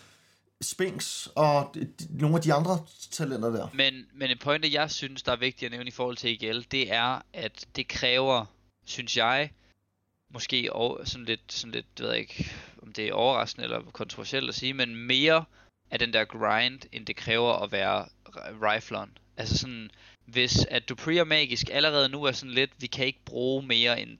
[0.61, 3.67] Spinks og de, nogle af de andre talenter der.
[3.73, 6.65] Men, men en pointe, jeg synes, der er vigtigt at nævne i forhold til IGL,
[6.71, 8.45] det er, at det kræver,
[8.85, 9.51] synes jeg,
[10.33, 14.49] måske over, sådan lidt, sådan lidt, ved jeg ikke, om det er overraskende eller kontroversielt
[14.49, 15.45] at sige, men mere
[15.91, 18.05] af den der grind, end det kræver at være
[18.61, 19.17] rifleren.
[19.37, 19.91] Altså sådan,
[20.25, 24.01] hvis at Dupree og Magisk allerede nu er sådan lidt, vi kan ikke bruge mere
[24.01, 24.17] end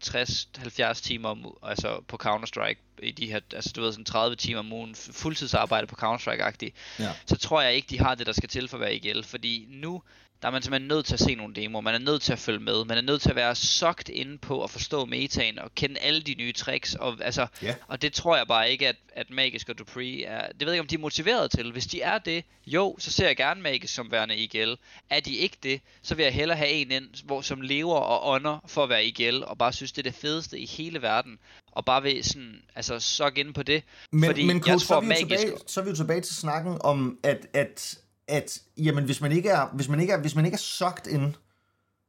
[0.98, 4.74] 60-70 timer altså på Counter-Strike i de her, altså du ved sådan 30 timer om
[4.74, 7.12] ugen, fuldtidsarbejde på Counter-Strike-agtigt, ja.
[7.26, 9.68] så tror jeg ikke, de har det, der skal til for at være IGL, fordi
[9.70, 10.04] nu
[10.42, 12.40] der er man simpelthen nødt til at se nogle demoer, man er nødt til at
[12.40, 15.76] følge med, man er nødt til at være sokt inde på at forstå metaen og
[15.76, 17.76] kende alle de nye tricks, og, altså, yeah.
[17.88, 20.74] og det tror jeg bare ikke, at, at Magisk og Dupree er, det ved jeg
[20.74, 21.72] ikke, om de er motiveret til.
[21.72, 24.74] Hvis de er det, jo, så ser jeg gerne Magisk som værende IGL.
[25.10, 28.34] Er de ikke det, så vil jeg hellere have en ind, hvor, som lever og
[28.34, 31.40] ånder for at være IGL, og bare synes, det er det fedeste i hele verden,
[31.72, 33.84] og bare vil sådan, altså, så ind på det.
[34.12, 35.40] Men, fordi men coach, jeg tror, så, er vi magisk...
[35.40, 37.98] tilbage, så er vi jo tilbage til snakken om, at, at
[38.32, 41.08] at jamen, hvis man ikke er, hvis man ikke er, hvis man ikke er sucked
[41.08, 41.34] ind,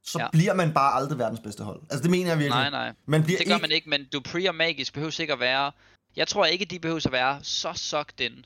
[0.03, 0.27] så ja.
[0.31, 1.81] bliver man bare aldrig verdens bedste hold.
[1.81, 2.61] Altså det mener jeg virkelig.
[2.61, 2.93] Nej, nej.
[3.05, 3.61] Man bliver det gør ikke...
[3.61, 5.71] man ikke, men Dupree og Magisk behøver sikkert være...
[6.15, 8.43] Jeg tror ikke, de behøver at være så sucked ind,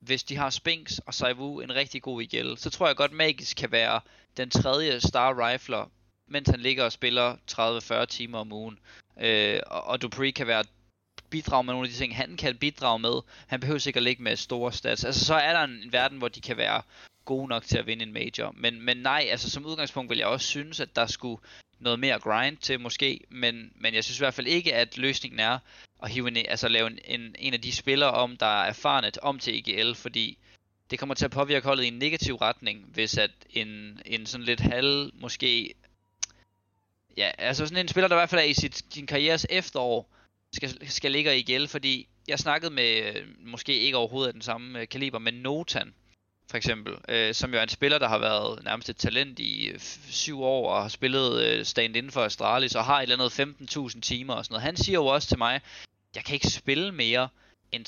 [0.00, 2.54] hvis de har Spinks og Saivu en rigtig god IGL.
[2.56, 4.00] Så tror jeg godt, Magisk kan være
[4.36, 5.90] den tredje star rifler,
[6.28, 7.36] mens han ligger og spiller
[8.02, 8.78] 30-40 timer om ugen.
[9.20, 10.64] Øh, og, og Dupree kan være
[11.30, 13.20] bidrage med nogle af de ting, han kan bidrage med.
[13.46, 15.04] Han behøver sikkert ikke med store stats.
[15.04, 16.82] Altså så er der en, en verden, hvor de kan være
[17.24, 18.54] gode nok til at vinde en major.
[18.56, 21.42] Men, men nej, altså som udgangspunkt vil jeg også synes, at der skulle
[21.78, 25.40] noget mere grind til måske, men, men jeg synes i hvert fald ikke, at løsningen
[25.40, 25.58] er
[26.02, 29.10] at hive en, altså lave en, en, en af de spillere om, der er erfarne
[29.22, 30.38] om til EGL, fordi
[30.90, 34.44] det kommer til at påvirke holdet i en negativ retning, hvis at en, en sådan
[34.44, 35.74] lidt halv, måske,
[37.16, 40.08] ja, altså sådan en spiller, der i hvert fald er i sit, sin karrieres efterår,
[40.52, 44.42] skal, skal ligge i gæld, fordi jeg snakkede med, øh, måske ikke overhovedet af den
[44.42, 45.94] samme øh, kaliber, men Notan,
[46.50, 49.66] for eksempel, øh, som jo er en spiller, der har været nærmest et talent i
[49.66, 49.80] øh,
[50.10, 53.94] syv år, og har spillet øh, stand inden for Astralis, og har et eller andet
[53.94, 54.62] 15.000 timer og sådan noget.
[54.62, 55.60] Han siger jo også til mig,
[56.14, 57.28] jeg kan ikke spille mere
[57.72, 57.86] end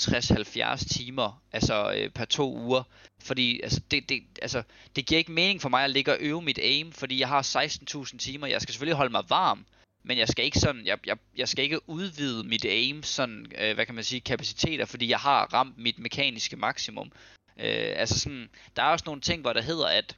[0.81, 2.83] 60-70 timer, altså øh, per to uger,
[3.23, 4.62] fordi altså, det, det, altså,
[4.96, 7.42] det giver ikke mening for mig at ligge og øve mit aim, fordi jeg har
[7.42, 9.66] 16.000 timer, jeg skal selvfølgelig holde mig varm,
[10.02, 13.74] men jeg skal ikke sådan, jeg, jeg, jeg skal ikke udvide mit aim sådan, øh,
[13.74, 17.12] hvad kan man sige, kapaciteter, fordi jeg har ramt mit mekaniske maksimum.
[17.58, 20.16] Øh, altså sådan, der er også nogle ting, hvor der hedder, at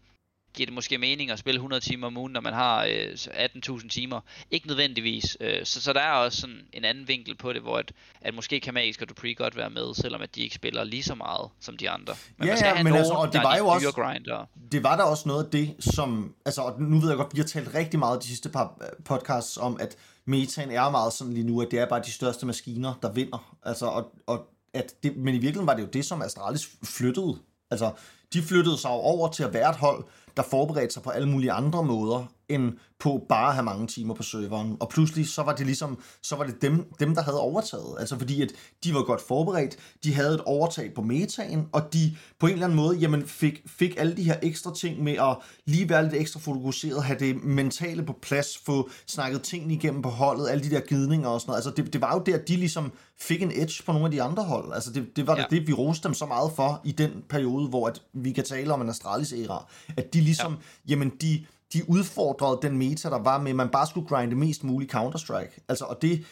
[0.54, 3.88] giver det måske mening at spille 100 timer om ugen, når man har øh, 18.000
[3.88, 4.20] timer.
[4.50, 5.36] Ikke nødvendigvis.
[5.40, 8.34] Øh, så, så der er også sådan en anden vinkel på det, hvor at, at
[8.34, 11.14] måske kan Magisk og Dupree godt være med, selvom at de ikke spiller lige så
[11.14, 12.14] meget som de andre.
[12.38, 14.46] Men ja, man skal ja, have men nogen, altså, og det var jo også, grinder.
[14.72, 17.46] det var der også noget af det, som, altså nu ved jeg godt, vi har
[17.46, 21.46] talt rigtig meget de sidste par øh, podcasts om, at metaen er meget sådan lige
[21.46, 23.56] nu, at det er bare de største maskiner, der vinder.
[23.62, 27.38] Altså, og, og at det, men i virkeligheden var det jo det, som Astralis flyttede.
[27.70, 27.92] Altså,
[28.32, 30.04] de flyttede sig over til at være et hold,
[30.36, 34.14] der forberedte sig på alle mulige andre måder, end på bare at have mange timer
[34.14, 34.76] på serveren.
[34.80, 37.96] Og pludselig så var det ligesom, så var det dem, dem der havde overtaget.
[37.98, 38.48] Altså fordi at
[38.84, 42.66] de var godt forberedt, de havde et overtag på metaen, og de på en eller
[42.66, 46.14] anden måde jamen fik, fik alle de her ekstra ting med at lige være lidt
[46.14, 50.70] ekstra fokuseret, have det mentale på plads, få snakket tingene igennem på holdet, alle de
[50.70, 51.66] der gidninger og sådan noget.
[51.66, 54.22] Altså det, det var jo der, de ligesom fik en edge på nogle af de
[54.22, 54.72] andre hold.
[54.72, 55.42] Altså det, det var ja.
[55.42, 58.44] det, det, vi roste dem så meget for i den periode, hvor at vi kan
[58.44, 59.66] tale om en Astralis æra.
[59.96, 60.58] At de ligesom, ja.
[60.86, 64.64] jamen de de udfordrede den meta, der var med, at man bare skulle grinde mest
[64.64, 65.64] muligt Counter-Strike.
[65.68, 66.26] Altså, og det,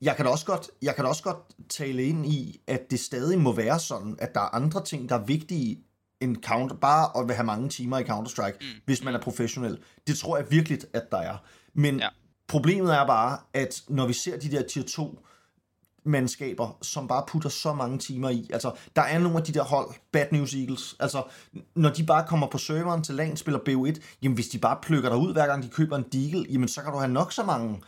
[0.00, 3.00] jeg kan, da også godt, jeg kan da også godt tale ind i, at det
[3.00, 5.78] stadig må være sådan, at der er andre ting, der er vigtige
[6.20, 8.80] end counter, bare at have mange timer i Counter-Strike, mm.
[8.84, 9.78] hvis man er professionel.
[10.06, 11.36] Det tror jeg virkelig, at der er.
[11.74, 12.08] Men ja.
[12.48, 15.26] problemet er bare, at når vi ser de der tier 2
[16.04, 18.50] mandskaber, som bare putter så mange timer i.
[18.52, 21.22] Altså, der er nogle af de der hold, Bad News Eagles, altså,
[21.74, 25.08] når de bare kommer på serveren til LAN, spiller BO1, jamen hvis de bare plukker
[25.08, 27.42] dig ud, hver gang de køber en deagle, jamen så kan du have nok så
[27.42, 27.80] mange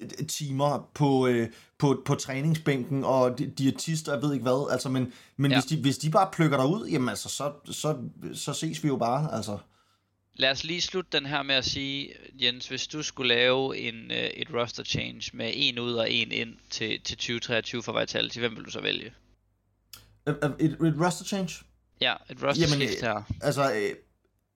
[0.00, 5.12] øh, timer på, øh, på, på træningsbænken og diætister, jeg ved ikke hvad, altså, men,
[5.36, 5.56] men ja.
[5.56, 7.96] hvis, de, hvis de bare plukker dig ud, jamen altså, så, så,
[8.34, 9.58] så ses vi jo bare, altså.
[10.38, 14.10] Lad os lige slutte den her med at sige, Jens, hvis du skulle lave en,
[14.10, 18.38] uh, et roster change med en ud og en ind til, til 2023 for Vitality,
[18.38, 19.12] hvem vil du så vælge?
[20.26, 21.64] Et, et, et roster change?
[22.00, 23.22] Ja, et roster Jamen, shift her.
[23.42, 23.92] Altså,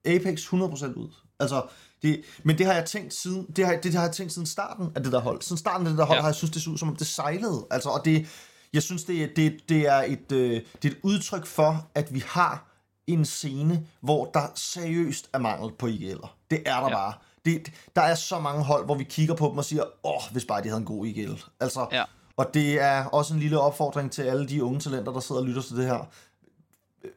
[0.05, 1.09] Apex 100% ud.
[1.39, 1.67] Altså,
[2.01, 4.91] det, men det har jeg tænkt siden, det har, det har jeg tænkt siden starten
[4.95, 5.41] af det der hold.
[5.41, 6.21] Siden starten af det der hold ja.
[6.21, 7.67] har jeg synes det så ud som om det sejlede.
[7.71, 8.27] Altså, og det,
[8.73, 12.23] jeg synes det, det, det er et, øh, det er et udtryk for, at vi
[12.25, 12.70] har
[13.13, 16.27] en scene, hvor der seriøst er mangel på IGL'er.
[16.51, 16.95] Det er der ja.
[16.95, 17.13] bare.
[17.45, 20.21] Det, der er så mange hold, hvor vi kigger på dem og siger, åh, oh,
[20.31, 21.43] hvis bare de havde en god IGL.
[21.59, 22.03] Altså, ja.
[22.37, 25.47] Og det er også en lille opfordring til alle de unge talenter, der sidder og
[25.47, 26.09] lytter til det her.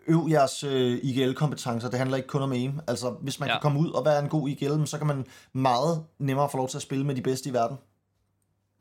[0.06, 2.80] Øv jeres øh, IGL-kompetencer, det handler ikke kun om aim.
[2.86, 3.54] Altså, hvis man ja.
[3.54, 6.68] kan komme ud og være en god IGL, så kan man meget nemmere få lov
[6.68, 7.76] til at spille med de bedste i verden.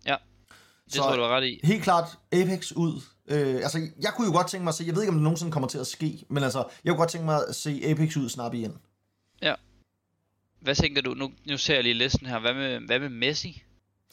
[0.06, 0.15] Ja,
[0.86, 1.60] det så tror du er ret i.
[1.63, 4.95] Helt klart, Apex ud, Øh, altså, jeg kunne jo godt tænke mig at se, jeg
[4.95, 7.25] ved ikke, om det nogensinde kommer til at ske, men altså, jeg kunne godt tænke
[7.25, 8.77] mig at se Apex ud snart igen.
[9.41, 9.53] Ja.
[10.59, 11.13] Hvad tænker du?
[11.13, 12.39] Nu, nu ser jeg lige listen her.
[12.39, 13.63] Hvad med, hvad med Messi?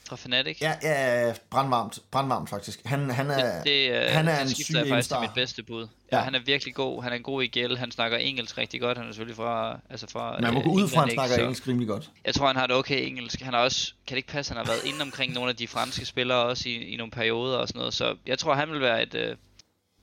[0.08, 0.60] Fra Fnatic?
[0.60, 2.80] Ja, ja brandvarmt, brandvarmt faktisk.
[2.84, 5.62] Han, han er, det, det, uh, han er en syg jeg faktisk til mit bedste
[5.62, 5.86] bud.
[6.12, 6.16] Ja.
[6.16, 6.22] ja.
[6.22, 7.02] han er virkelig god.
[7.02, 7.76] Han er en god i gæld.
[7.76, 8.98] Han snakker engelsk rigtig godt.
[8.98, 9.78] Han er selvfølgelig fra...
[9.90, 12.10] Altså fra Man må gå ud fra, at han snakker engelsk rimelig godt.
[12.24, 13.40] Jeg tror, han har et okay engelsk.
[13.40, 13.92] Han har også...
[14.06, 16.68] Kan det ikke passe, han har været inde omkring nogle af de franske spillere også
[16.68, 17.94] i, i nogle perioder og sådan noget.
[17.94, 19.14] Så jeg tror, han vil være et...
[19.14, 19.36] Uh,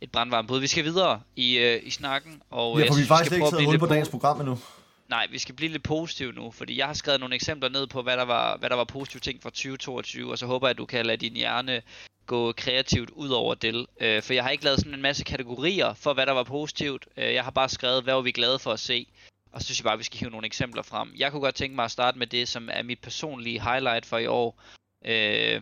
[0.01, 0.59] et brandvarmt bud.
[0.59, 2.41] Vi skal videre i, i snakken.
[2.51, 4.59] Og ja, for vi har faktisk ikke taget hul på dagens program endnu.
[5.09, 8.01] Nej, vi skal blive lidt positive nu, fordi jeg har skrevet nogle eksempler ned på,
[8.01, 10.77] hvad der var, hvad der var positive ting fra 2022, og så håber jeg, at
[10.77, 11.81] du kan lade din hjerne
[12.25, 13.85] gå kreativt ud over det.
[14.01, 17.07] Øh, for jeg har ikke lavet sådan en masse kategorier for, hvad der var positivt.
[17.17, 19.07] Øh, jeg har bare skrevet, hvad var vi glade for at se.
[19.51, 21.13] Og så synes jeg bare, at vi skal hive nogle eksempler frem.
[21.17, 24.17] Jeg kunne godt tænke mig at starte med det, som er mit personlige highlight for
[24.17, 24.61] i år.
[25.05, 25.61] Øh,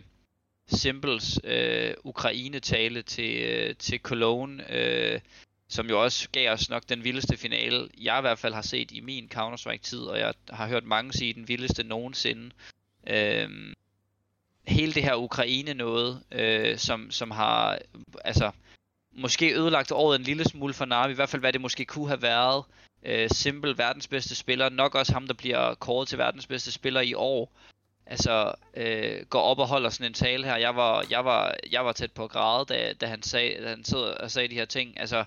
[0.68, 4.72] Simples øh, Ukraine-tale til, øh, til Cologne.
[4.72, 5.20] Øh,
[5.68, 8.90] som jo også gav os nok den vildeste finale, jeg i hvert fald har set
[8.92, 12.50] i min Counter-Strike-tid, og jeg har hørt mange sige den vildeste nogensinde.
[13.06, 13.74] Øhm,
[14.66, 17.78] hele det her Ukraine noget, øh, som, som har
[18.24, 18.50] altså,
[19.12, 22.08] måske ødelagt året en lille smule for Navi, i hvert fald hvad det måske kunne
[22.08, 22.64] have været.
[23.02, 27.00] Øh, Simple, verdens bedste spiller, nok også ham, der bliver kåret til verdens bedste spiller
[27.00, 27.52] i år.
[28.06, 30.56] Altså, øh, går op og holder sådan en tale her.
[30.56, 33.68] Jeg var, jeg var, jeg var tæt på at græde, da, da han sagde, da
[33.68, 35.00] han sad og sagde de her ting.
[35.00, 35.24] Altså,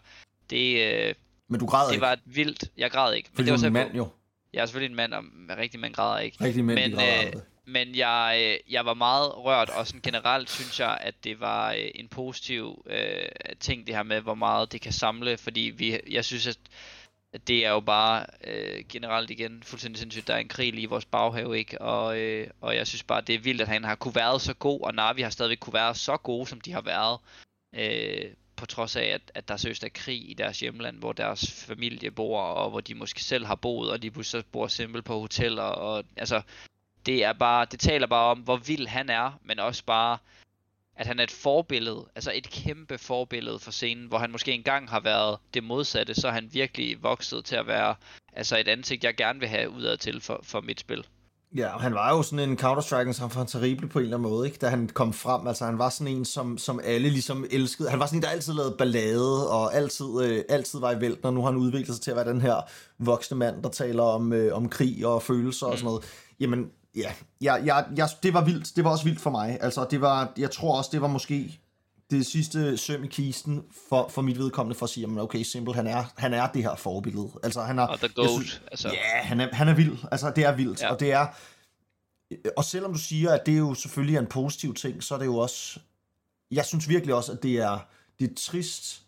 [0.50, 1.16] det, øh,
[1.48, 2.02] Men du græd det ikke?
[2.02, 2.64] var et vildt...
[2.78, 3.30] Jeg græd ikke.
[3.30, 4.08] Fordi men det var en mand jo.
[4.54, 5.24] Jeg er selvfølgelig en mand, og
[5.58, 6.44] rigtig mand græder ikke.
[6.44, 7.34] Rigtig mænd, men, græder øh,
[7.70, 11.72] men jeg, øh, jeg var meget rørt, og sådan generelt synes jeg, at det var
[11.72, 16.00] øh, en positiv øh, ting, det her med, hvor meget det kan samle, fordi vi,
[16.12, 16.60] jeg synes, at,
[17.34, 20.84] at det er jo bare øh, generelt igen fuldstændig sindssygt, der er en krig lige
[20.84, 21.82] i vores baghave, ikke?
[21.82, 24.54] Og, øh, og jeg synes bare, det er vildt, at han har kunne være så
[24.54, 27.20] god, og Navi har stadigvæk kunne være så gode, som de har været.
[27.76, 31.66] Øh, på trods af, at, at der søst er krig i deres hjemland, hvor deres
[31.68, 35.20] familie bor, og hvor de måske selv har boet, og de pludselig bor simpelt på
[35.20, 36.42] hoteller, og altså,
[37.06, 40.18] det er bare, det taler bare om, hvor vild han er, men også bare,
[40.96, 44.90] at han er et forbillede, altså et kæmpe forbillede for scenen, hvor han måske engang
[44.90, 47.96] har været det modsatte, så er han virkelig vokset til at være
[48.34, 51.06] altså et ansigt, jeg gerne vil have udad til for, for mit spil.
[51.56, 54.48] Ja, han var jo sådan en Counter-Strike som var terrible på en eller anden måde,
[54.48, 54.58] ikke?
[54.62, 55.48] da han kom frem.
[55.48, 57.90] Altså, han var sådan en, som, som alle ligesom elskede.
[57.90, 61.26] Han var sådan en, der altid lavede ballade, og altid, øh, altid var i vælten,
[61.26, 62.56] og nu har han udviklet sig til at være den her
[63.00, 65.72] voksne mand, der taler om, øh, om krig og følelser mm.
[65.72, 66.04] og sådan noget.
[66.40, 68.76] Jamen, ja, jeg, jeg, jeg, det var vildt.
[68.76, 69.58] Det var også vildt for mig.
[69.62, 71.60] Altså, det var, jeg tror også, det var måske
[72.12, 75.74] det sidste søm i kisten for, for mit vedkommende for at sige, at okay, Simple,
[75.74, 77.32] han er, han er det her forbillede.
[77.44, 78.30] Altså, han er, og the goat.
[78.30, 78.88] Synes, altså.
[78.88, 79.98] Ja, han er, han er vild.
[80.12, 80.82] Altså, det er vildt.
[80.82, 80.92] Ja.
[80.92, 81.28] Og det er...
[82.58, 85.26] Og selvom du siger, at det er jo selvfølgelig en positiv ting, så er det
[85.26, 85.80] jo også...
[86.52, 87.80] Jeg synes virkelig også, at det er,
[88.20, 89.02] det er trist,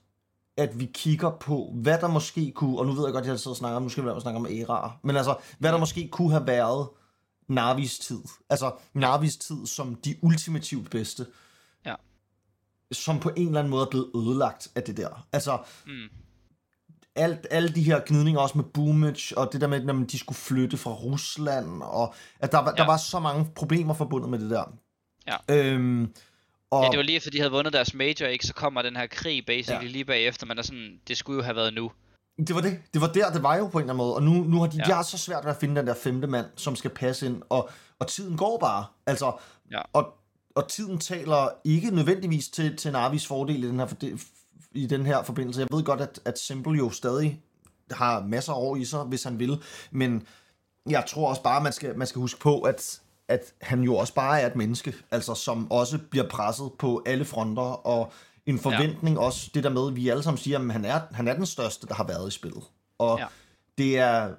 [0.57, 2.79] at vi kigger på, hvad der måske kunne...
[2.79, 4.39] Og nu ved jeg godt, at jeg sidder og snakker om, nu skal vi snakke
[4.39, 4.99] om æraer.
[5.03, 6.87] Men altså, hvad der måske kunne have været
[7.47, 8.21] Navis tid.
[8.49, 11.25] Altså, Navis tid som de ultimativt bedste
[12.91, 15.27] som på en eller anden måde er blevet ødelagt af det der.
[15.33, 16.09] Altså, mm.
[17.15, 20.37] alt, alle de her gnidninger også med Boomage, og det der med, at de skulle
[20.37, 22.71] flytte fra Rusland, og at der, ja.
[22.71, 24.73] der var så mange problemer forbundet med det der.
[25.27, 25.37] Ja.
[25.55, 26.13] Øhm,
[26.71, 26.83] Og...
[26.83, 28.45] Ja, det var lige efter de havde vundet deres major, ikke?
[28.45, 29.91] Så kommer den her krig basically ja.
[29.91, 31.91] lige bagefter, men der sådan, det skulle jo have været nu.
[32.47, 32.79] Det var det.
[32.93, 34.15] Det var der, det var jo på en eller anden måde.
[34.15, 34.83] Og nu, nu har de, ja.
[34.83, 37.41] de har så svært ved at finde den der femte mand, som skal passe ind.
[37.49, 38.85] Og, og tiden går bare.
[39.05, 39.31] Altså,
[39.71, 39.81] ja.
[39.93, 40.13] og,
[40.55, 44.17] og tiden taler ikke nødvendigvis til, til Navis fordel i den her,
[44.71, 45.59] i den her forbindelse.
[45.59, 47.41] Jeg ved godt, at, at Simple jo stadig
[47.91, 49.61] har masser af år i sig, hvis han vil.
[49.91, 50.27] Men
[50.89, 54.13] jeg tror også bare, man skal, man skal huske på, at, at han jo også
[54.13, 58.11] bare er et menneske, altså som også bliver presset på alle fronter, og
[58.45, 59.23] en forventning ja.
[59.23, 61.45] også, det der med, at vi alle sammen siger, at han er, han er den
[61.45, 62.63] største, der har været i spillet.
[62.97, 63.25] Og ja.
[63.77, 64.29] det er,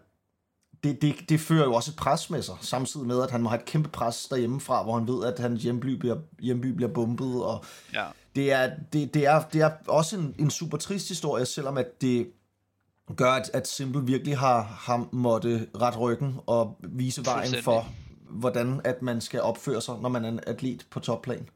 [0.84, 3.48] det, det, det fører jo også et pres med sig, samtidig med, at han må
[3.48, 7.44] have et kæmpe pres derhjemmefra, hvor han ved, at hans hjemby bliver, hjemby bliver bumpet,
[7.44, 7.64] og
[7.94, 8.04] ja.
[8.34, 12.00] det, er, det, det, er, det er også en, en super trist historie, selvom at
[12.00, 12.30] det
[13.16, 17.86] gør, at, at Simple virkelig har, har måtte ret ryggen og vise vejen for,
[18.30, 21.48] hvordan at man skal opføre sig, når man er en atlet på topplan.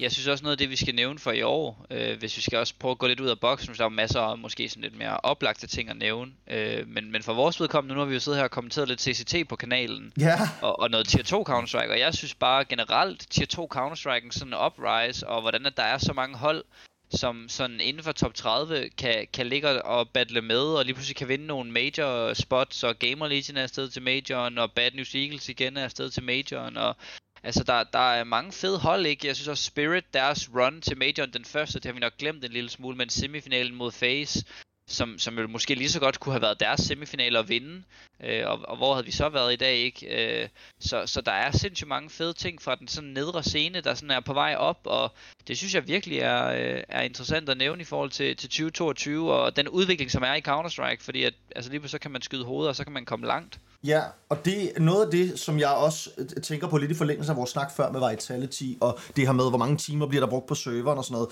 [0.00, 2.42] Jeg synes også noget af det, vi skal nævne for i år, øh, hvis vi
[2.42, 4.68] skal også prøve at gå lidt ud af boksen, så der er masser af måske
[4.68, 6.32] sådan lidt mere oplagte ting at nævne.
[6.50, 9.00] Øh, men, men for vores vedkommende, nu har vi jo siddet her og kommenteret lidt
[9.00, 10.38] CCT på kanalen, ja.
[10.62, 14.54] og, og noget Tier 2 Counter-Strike, og jeg synes bare generelt, Tier 2 Counter-Strike, sådan
[14.66, 16.64] uprise, og hvordan at der er så mange hold,
[17.10, 21.16] som sådan inden for top 30 kan, kan ligge og battle med, og lige pludselig
[21.16, 25.14] kan vinde nogle major spots, og Gamer Legion er afsted til majoren, og Bad News
[25.14, 26.96] Eagles igen er afsted til majoren, og
[27.44, 29.26] Altså, der, der er mange fede hold, ikke?
[29.26, 32.44] Jeg synes også Spirit, deres run til Major, den første, det har vi nok glemt
[32.44, 34.44] en lille smule, men semifinalen mod FaZe,
[34.88, 37.82] som, som jo måske lige så godt kunne have været deres semifinaler at vinde.
[38.20, 40.40] Øh, og, og hvor havde vi så været i dag, ikke?
[40.42, 40.48] Øh,
[40.80, 44.10] så, så der er sindssygt mange fede ting fra den sådan nedre scene, der sådan
[44.10, 45.12] er på vej op, og
[45.48, 49.32] det synes jeg virkelig er, øh, er interessant at nævne i forhold til, til 2022,
[49.32, 52.44] og den udvikling, som er i Counter-Strike, fordi at, altså lige så kan man skyde
[52.44, 53.58] hovedet, og så kan man komme langt.
[53.84, 56.94] Ja, og det er noget af det, som jeg også øh, tænker på lidt i
[56.94, 60.24] forlængelse af vores snak før med Vitality, og det her med, hvor mange timer bliver
[60.24, 61.28] der brugt på serveren og sådan noget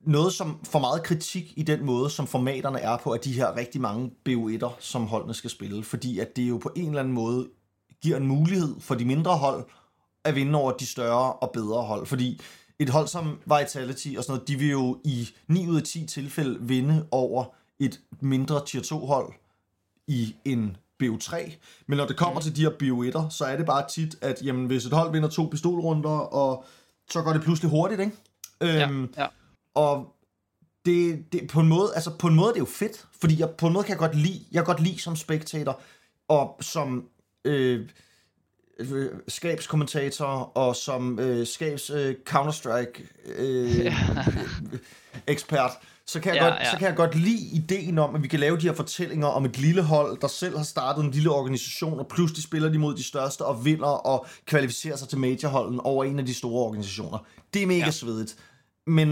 [0.00, 3.56] noget, som får meget kritik i den måde, som formaterne er på, at de her
[3.56, 5.84] rigtig mange BO1'er, som holdene skal spille.
[5.84, 7.48] Fordi at det jo på en eller anden måde
[8.02, 9.64] giver en mulighed for de mindre hold
[10.24, 12.06] at vinde over de større og bedre hold.
[12.06, 12.40] Fordi
[12.78, 16.06] et hold som Vitality og sådan noget, de vil jo i 9 ud af 10
[16.06, 17.44] tilfælde vinde over
[17.80, 19.32] et mindre tier 2 hold
[20.06, 21.52] i en BO3.
[21.86, 24.66] Men når det kommer til de her BO1'er, så er det bare tit, at jamen,
[24.66, 26.64] hvis et hold vinder to pistolrunder, og
[27.10, 28.12] så går det pludselig hurtigt, ikke?
[28.60, 29.26] Ja, øhm, ja.
[29.74, 30.16] Og
[30.84, 33.50] det, det, på en måde, altså på en måde det er jo fedt, fordi jeg,
[33.50, 35.80] på en måde kan jeg godt lide, jeg kan godt lide som spectator,
[36.28, 37.08] og som
[37.44, 37.88] øh,
[38.78, 43.92] øh, skabskommentator, og som øh, skabs øh, Counter-Strike øh,
[45.26, 45.70] ekspert,
[46.08, 46.70] så kan, jeg ja, godt, ja.
[46.70, 49.44] så kan jeg godt lide ideen om, at vi kan lave de her fortællinger om
[49.44, 52.94] et lille hold, der selv har startet en lille organisation, og pludselig spiller de mod
[52.94, 57.18] de største, og vinder og kvalificerer sig til majorholden over en af de store organisationer.
[57.54, 57.90] Det er mega ja.
[57.90, 58.36] svedigt.
[58.86, 59.08] Men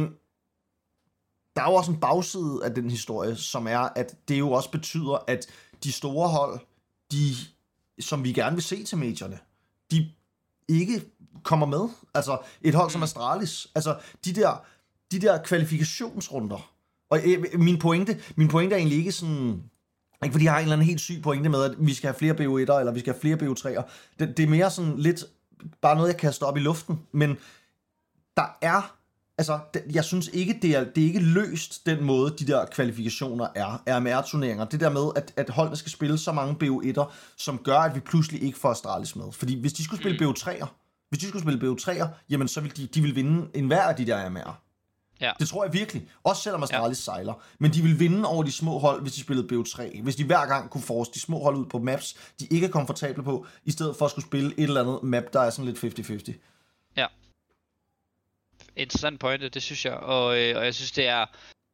[1.57, 4.71] der er jo også en bagside af den historie, som er, at det jo også
[4.71, 5.47] betyder, at
[5.85, 6.61] de store hold,
[7.13, 7.35] de,
[8.01, 9.39] som vi gerne vil se til medierne,
[9.91, 10.11] de
[10.69, 11.03] ikke
[11.43, 11.89] kommer med.
[12.15, 13.03] Altså et hold som mm.
[13.03, 14.65] Astralis, altså de der,
[15.13, 16.74] de der kvalifikationsrunder.
[17.11, 19.63] Og øh, min pointe, min pointe er egentlig ikke sådan,
[20.25, 22.19] ikke fordi jeg har en eller anden helt syg pointe med, at vi skal have
[22.19, 23.83] flere BO1'er, eller vi skal have flere BO3'er.
[24.19, 25.25] Det, det er mere sådan lidt,
[25.83, 27.01] bare noget, jeg kaster op i luften.
[27.13, 27.37] Men
[28.37, 28.97] der er
[29.39, 29.59] altså,
[29.93, 33.83] jeg synes ikke, det er, det er ikke løst, den måde, de der kvalifikationer er,
[33.87, 34.65] RMR-turneringer.
[34.65, 38.01] Det der med, at, at holdene skal spille så mange BO1'er, som gør, at vi
[38.01, 39.33] pludselig ikke får Astralis med.
[39.33, 40.33] Fordi hvis de skulle spille mm.
[40.33, 40.67] BO3'er,
[41.09, 43.97] hvis de skulle spille BO3'er, jamen så vil de, de vil vinde en hver af
[43.97, 44.64] de der RMR'er.
[45.21, 45.33] Ja.
[45.39, 46.09] Det tror jeg virkelig.
[46.25, 47.13] Også selvom Astralis ja.
[47.13, 47.35] sejler.
[47.59, 50.03] Men de vil vinde over de små hold, hvis de spillede BO3.
[50.03, 52.71] Hvis de hver gang kunne force de små hold ud på maps, de ikke er
[52.71, 55.73] komfortable på, i stedet for at skulle spille et eller andet map, der er sådan
[55.73, 56.33] lidt 50-50
[58.77, 59.95] interessant pointe, det synes jeg.
[59.95, 61.27] Og, øh, og jeg synes, det er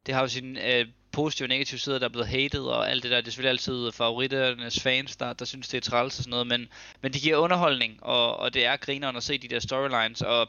[0.06, 3.02] det har jo sin øh, positive og negative sider, der er blevet hated og alt
[3.02, 3.16] det der.
[3.16, 6.46] Det er selvfølgelig altid favoritternes fans, der, der synes, det er træls og sådan noget.
[6.46, 6.68] Men,
[7.02, 10.22] men det giver underholdning, og, og det er grineren at se de der storylines.
[10.22, 10.48] Og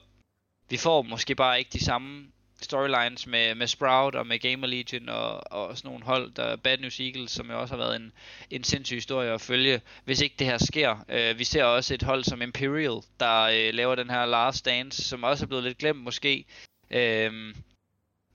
[0.69, 2.27] vi får måske bare ikke de samme
[2.63, 6.78] storylines med, med Sprout og med Gamer Legion og, og sådan nogle hold, der Bad
[6.78, 8.12] News Eagles, som jo også har været en,
[8.49, 11.05] en sindssyg historie at følge, hvis ikke det her sker.
[11.09, 15.03] Øh, vi ser også et hold som Imperial, der øh, laver den her Last Dance,
[15.03, 16.45] som også er blevet lidt glemt måske.
[16.91, 17.53] Øh,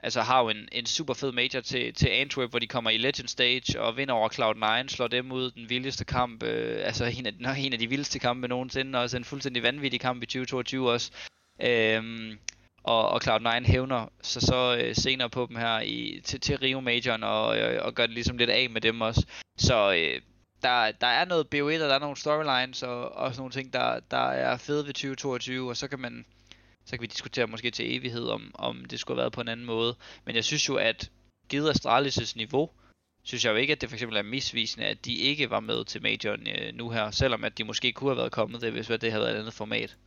[0.03, 2.97] altså har jo en, en super fed major til, til Antwerp, hvor de kommer i
[2.97, 7.25] Legend Stage og vinder over Cloud9, slår dem ud den vildeste kamp, øh, altså en
[7.25, 10.91] af, en af de vildeste kampe nogensinde, og også en fuldstændig vanvittig kamp i 2022
[10.91, 11.11] også.
[11.59, 12.37] Uh,
[12.87, 16.79] og, og Cloud9 hævner sig så øh, senere på dem her i, til, til Rio
[16.79, 19.25] Majoren og, øh, og gør det ligesom lidt af med dem også.
[19.57, 20.21] Så øh,
[20.63, 23.73] der, der er noget BO1, og der er nogle storylines og, og sådan nogle ting,
[23.73, 26.25] der, der er fede ved 2022, og så kan man
[26.87, 29.47] så kan vi diskutere måske til evighed, om, om det skulle have været på en
[29.47, 29.95] anden måde.
[30.25, 31.11] Men jeg synes jo, at
[31.49, 32.69] givet Astralis' niveau,
[33.23, 35.85] synes jeg jo ikke, at det for eksempel er misvisende, at de ikke var med
[35.85, 38.87] til majoren øh, nu her, selvom at de måske kunne have været kommet det, hvis
[38.87, 39.97] det havde været et andet format.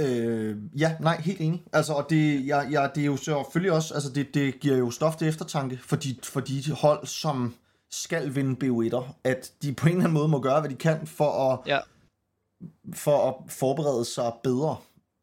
[0.00, 1.64] Øh, ja, nej, helt enig.
[1.72, 4.90] Altså, og det, ja, ja, det er jo selvfølgelig også, altså det, det giver jo
[4.90, 7.54] stof til eftertanke for de, for de hold, som
[7.90, 11.06] skal vinde BO1'er, at de på en eller anden måde må gøre, hvad de kan
[11.06, 11.78] for at, ja.
[12.94, 14.76] for at forberede sig bedre.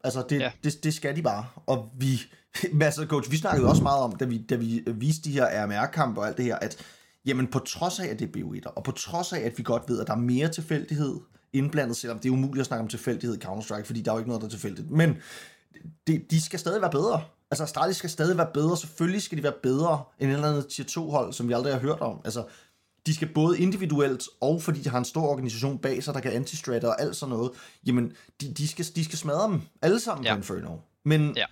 [0.04, 0.50] Altså, det, ja.
[0.64, 1.46] det, det skal de bare.
[1.66, 2.20] Og vi,
[2.82, 6.20] altså coach, vi snakkede også meget om, da vi, da vi viste de her RMR-kampe
[6.20, 6.76] og alt det her, at
[7.26, 9.82] jamen på trods af, at det er BO1'er, og på trods af, at vi godt
[9.88, 11.20] ved, at der er mere tilfældighed
[11.52, 14.18] indblandet, selvom det er umuligt at snakke om tilfældighed i Counter-Strike, fordi der er jo
[14.18, 14.90] ikke noget, der er tilfældigt.
[14.90, 15.16] Men
[16.06, 17.22] det, de skal stadig være bedre.
[17.50, 18.76] Altså Astralis skal stadig være bedre.
[18.76, 21.72] Selvfølgelig skal de være bedre end et eller andet tier 2 hold, som vi aldrig
[21.72, 22.20] har hørt om.
[22.24, 22.44] Altså,
[23.06, 26.32] de skal både individuelt, og fordi de har en stor organisation bag sig, der kan
[26.32, 27.50] anti og alt sådan noget,
[27.86, 30.32] jamen, de, de, skal, de skal smadre dem alle sammen ja.
[30.32, 30.76] på Inferno.
[31.04, 31.44] Men ja.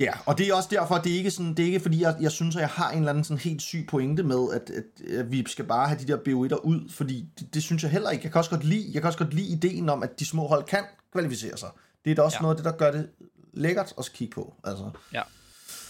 [0.00, 2.02] Ja, og det er også derfor, at det er ikke sådan, det er ikke fordi,
[2.02, 4.70] jeg, jeg synes, at jeg har en eller anden sådan helt syg pointe med, at,
[4.70, 7.90] at, at vi skal bare have de der BO1'er ud, fordi det, det, synes jeg
[7.90, 8.24] heller ikke.
[8.24, 10.46] Jeg kan også godt lide, jeg kan også godt lide ideen om, at de små
[10.46, 11.68] hold kan kvalificere sig.
[12.04, 12.42] Det er da også ja.
[12.42, 13.10] noget af det, der gør det
[13.52, 14.54] lækkert at kigge på.
[14.64, 14.90] Altså.
[15.12, 15.22] Ja,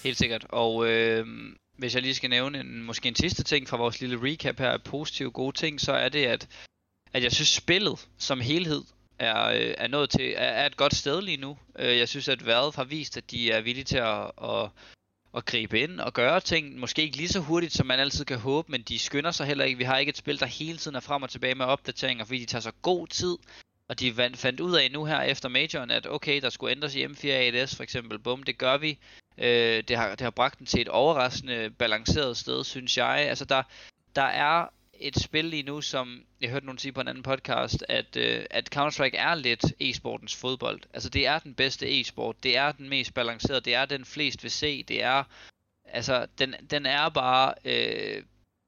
[0.03, 0.47] helt sikkert.
[0.49, 1.27] Og øh,
[1.79, 4.71] hvis jeg lige skal nævne en, måske en sidste ting fra vores lille recap her
[4.71, 6.49] af positive gode ting, så er det, at,
[7.13, 8.83] at jeg synes spillet som helhed
[9.21, 11.59] er, øh, er nået til, er, er et godt sted lige nu.
[11.79, 14.71] Øh, jeg synes, at Valve har vist, at de er villige til at, at,
[15.37, 16.79] at gribe ind og gøre ting.
[16.79, 19.65] Måske ikke lige så hurtigt, som man altid kan håbe, men de skynder sig heller
[19.65, 19.79] ikke.
[19.79, 22.39] Vi har ikke et spil, der hele tiden er frem og tilbage med opdateringer, fordi
[22.39, 23.37] de tager så god tid.
[23.89, 27.05] Og de fandt ud af nu her efter majoren, at okay, der skulle ændres i
[27.05, 28.19] M4 ADS for eksempel.
[28.19, 28.99] Bum, det gør vi.
[29.39, 33.27] Øh, det, har, det har bragt den til et overraskende balanceret sted, synes jeg.
[33.29, 33.63] Altså der,
[34.17, 34.67] der er
[35.01, 38.45] et spil lige nu, som jeg hørte nogen sige på en anden podcast, at, øh,
[38.51, 40.81] at Counter-Strike er lidt e-sportens fodbold.
[40.95, 44.43] Altså det er den bedste e-sport, det er den mest balancerede, det er den flest
[44.43, 45.25] vil se, det er,
[45.85, 48.23] altså den, den er bare, øh,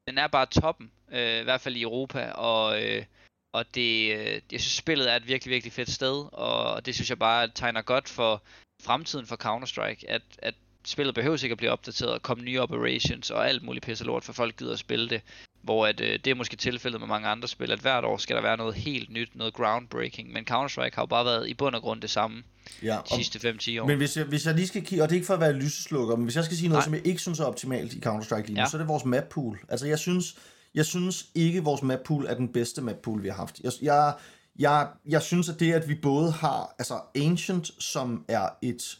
[0.07, 3.05] den er bare toppen, øh, i hvert fald i Europa, og, øh,
[3.51, 7.09] og det, øh, jeg synes spillet er et virkelig, virkelig fedt sted, og det synes
[7.09, 8.43] jeg bare tegner godt for
[8.83, 10.55] fremtiden for Counter-Strike, at, at
[10.85, 14.23] spillet behøver ikke at blive opdateret, og komme nye operations og alt muligt pisse lort,
[14.23, 15.21] for folk gider at spille det.
[15.63, 18.35] Hvor at, øh, det er måske tilfældet med mange andre spil, at hvert år skal
[18.35, 20.31] der være noget helt nyt, noget groundbreaking.
[20.31, 22.43] Men Counter-Strike har jo bare været i bund og grund det samme
[22.83, 23.87] ja, de sidste 5-10 år.
[23.87, 25.53] Men hvis jeg, hvis jeg lige skal kigge, og det er ikke for at være
[25.53, 26.85] lyseslukker, men hvis jeg skal sige noget, Nej.
[26.85, 28.67] som jeg ikke synes er optimalt i Counter-Strike lige nu, ja.
[28.69, 29.59] så er det vores map pool.
[29.69, 30.35] Altså jeg synes,
[30.75, 33.59] jeg synes ikke, at vores map pool er den bedste map pool, vi har haft.
[33.63, 34.13] Jeg, jeg,
[34.59, 38.97] jeg, jeg synes, at det, at vi både har altså Ancient, som er et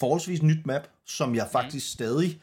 [0.00, 1.52] forholdsvis nyt map, som jeg mhm.
[1.52, 1.94] faktisk mm.
[1.94, 2.40] stadig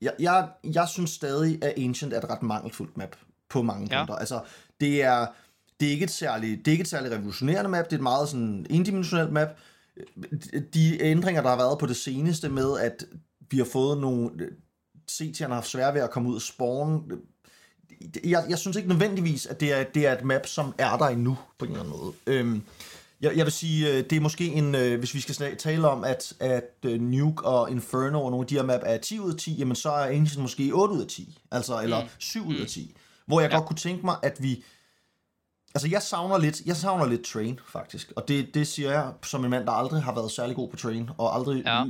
[0.00, 3.16] jeg, jeg, jeg synes stadig, at Ancient er et ret mangelfuldt map
[3.48, 3.98] på mange ja.
[3.98, 4.14] punkter.
[4.14, 4.40] Altså,
[4.80, 5.26] det er,
[5.80, 8.02] det er ikke et særligt, det er ikke et særligt revolutionerende map, det er et
[8.02, 9.48] meget sådan endimensionelt map.
[10.74, 13.04] De ændringer, der har været på det seneste med, at
[13.50, 14.30] vi har fået nogle...
[15.10, 17.12] CT'erne har haft svært ved at komme ud og spawn.
[18.24, 21.06] Jeg, jeg synes ikke nødvendigvis, at det er, det er et map, som er der
[21.06, 22.12] endnu, på en eller anden måde.
[22.26, 22.62] Øhm,
[23.20, 26.04] jeg, jeg vil sige, øh, det er måske en, øh, hvis vi skal tale om,
[26.04, 29.32] at, at øh, Nuke og Inferno og nogle af de her map er 10 ud
[29.32, 32.08] af 10, jamen så er Ancient måske 8 ud af 10, altså, eller mm.
[32.18, 32.92] 7 ud af 10.
[32.94, 33.00] Mm.
[33.26, 33.56] Hvor jeg ja.
[33.56, 34.64] godt kunne tænke mig, at vi,
[35.74, 38.12] altså jeg savner lidt, jeg savner lidt Train, faktisk.
[38.16, 40.76] Og det, det siger jeg som en mand, der aldrig har været særlig god på
[40.76, 41.84] Train, og aldrig ja.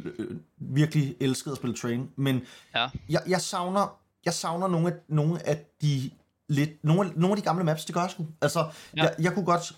[0.59, 2.09] virkelig elsket at spille Train.
[2.17, 2.43] Men
[2.75, 2.89] ja.
[3.09, 6.11] jeg, jeg savner, jeg savner nogle af, nogle af de
[6.49, 8.27] lidt, nogle, nogle af de gamle maps, det gør jeg sgu.
[8.41, 8.67] Altså,
[8.97, 9.03] ja.
[9.03, 9.77] jeg, jeg kunne godt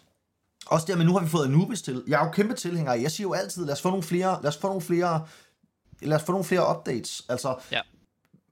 [0.68, 2.04] også der, men nu har vi fået Anubis til.
[2.06, 4.48] Jeg er jo kæmpe tilhænger Jeg siger jo altid, lad os få nogle flere, lad
[4.48, 5.26] os få nogle flere,
[6.00, 7.22] lad os få nogle flere updates.
[7.28, 7.80] Altså, ja.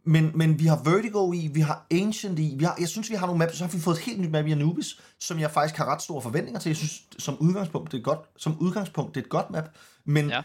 [0.09, 3.15] Men, men vi har Vertigo i, vi har Ancient i, vi har, jeg synes, vi
[3.15, 5.51] har nogle maps, så har vi fået et helt nyt map i Anubis, som jeg
[5.51, 6.71] faktisk har ret store forventninger til.
[6.71, 9.69] Jeg synes, som udgangspunkt, det er godt, som udgangspunkt, det er et godt map,
[10.05, 10.43] men ja.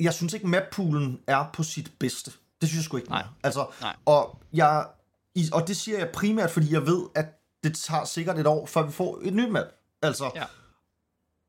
[0.00, 2.30] jeg synes ikke, mappoolen er på sit bedste.
[2.60, 3.10] Det synes jeg sgu ikke.
[3.10, 3.24] Nej.
[3.42, 3.96] Altså, Nej.
[4.04, 4.86] Og, jeg,
[5.52, 7.26] og det siger jeg primært, fordi jeg ved, at
[7.64, 9.66] det tager sikkert et år, før vi får et nyt map.
[10.02, 10.44] Altså, ja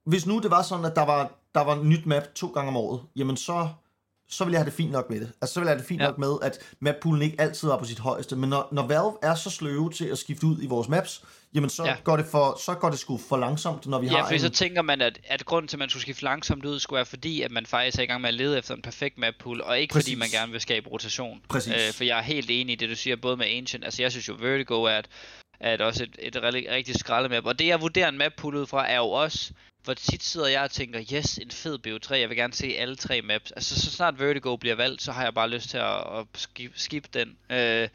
[0.10, 2.78] hvis nu det var sådan, at der var, der var nyt map to gange om
[2.78, 3.68] året, jamen så,
[4.30, 5.32] så vil jeg have det fint nok med det.
[5.42, 6.08] Altså så vil jeg have det fint ja.
[6.08, 8.36] nok med, at mappoolen ikke altid er på sit højeste.
[8.36, 11.24] Men når, når Valve er så sløve til at skifte ud i vores maps,
[11.54, 11.96] jamen så, ja.
[12.04, 14.40] går, det for, så går det sgu for langsomt, når vi ja, har for en...
[14.40, 17.06] så tænker man, at, at grunden til, at man skulle skifte langsomt ud, skulle være
[17.06, 19.80] fordi, at man faktisk er i gang med at lede efter en perfekt mappool, og
[19.80, 20.06] ikke Præcis.
[20.06, 21.42] fordi man gerne vil skabe rotation.
[21.50, 21.74] Præcis.
[21.74, 24.12] Øh, for jeg er helt enig i det, du siger, både med Ancient, altså jeg
[24.12, 25.08] synes jo Vertigo er et,
[25.60, 28.66] er et også et, et, et rigtig skraldemap, og det jeg vurderer en mappool ud
[28.66, 32.30] fra, er jo også hvor tit sidder jeg og tænker, yes, en fed BO3, jeg
[32.30, 33.52] vil gerne se alle tre maps.
[33.52, 36.72] Altså så snart Vertigo bliver valgt, så har jeg bare lyst til at, at skip,
[36.76, 37.38] skip den.
[37.50, 37.90] Øh,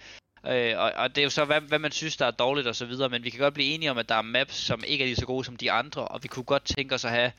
[0.46, 2.76] Øh, og, og det er jo så, hvad, hvad man synes, der er dårligt og
[2.76, 5.04] så videre, men vi kan godt blive enige om, at der er maps, som ikke
[5.04, 7.32] er lige så gode som de andre, og vi kunne godt tænke os at have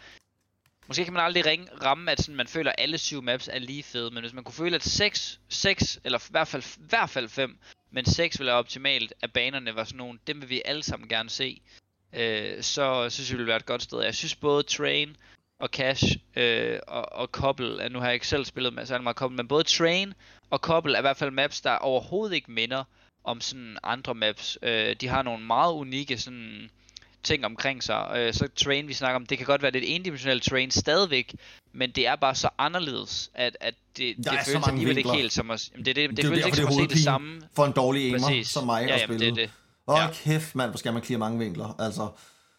[0.87, 3.59] Måske kan man aldrig ringe, ramme, at sådan, man føler, at alle syv maps er
[3.59, 6.85] lige fede, men hvis man kunne føle, at 6, 6 eller i hvert fald, i
[6.89, 7.57] hvert fald 5,
[7.91, 11.09] men 6 ville være optimalt, at banerne var sådan nogle, dem vil vi alle sammen
[11.09, 11.61] gerne se,
[12.13, 14.03] øh, så synes jeg, det ville være et godt sted.
[14.03, 15.17] Jeg synes både Train
[15.59, 16.03] og Cash
[16.35, 19.47] øh, og, og Couple, nu har jeg ikke selv spillet med særlig meget Couple, men
[19.47, 20.13] både Train
[20.49, 22.83] og Couple er i hvert fald maps, der overhovedet ikke minder
[23.23, 24.57] om sådan andre maps.
[24.61, 26.69] Øh, de har nogle meget unikke sådan
[27.23, 28.11] ting omkring sig.
[28.15, 31.35] Øh, så train, vi snakker om, det kan godt være lidt endimensionelt train stadigvæk,
[31.73, 35.51] men det er bare så anderledes, at, at det, det føles alligevel ikke helt som
[35.51, 35.69] at...
[35.71, 37.41] Jamen det, det, det, det føles ikke som at se det samme.
[37.55, 39.21] For en dårlig aimer, som mig ja, har spillet.
[39.21, 39.51] Det, det.
[39.87, 40.07] Åh, ja.
[40.13, 42.09] kæft mand, hvor skal man clear mange vinkler, altså.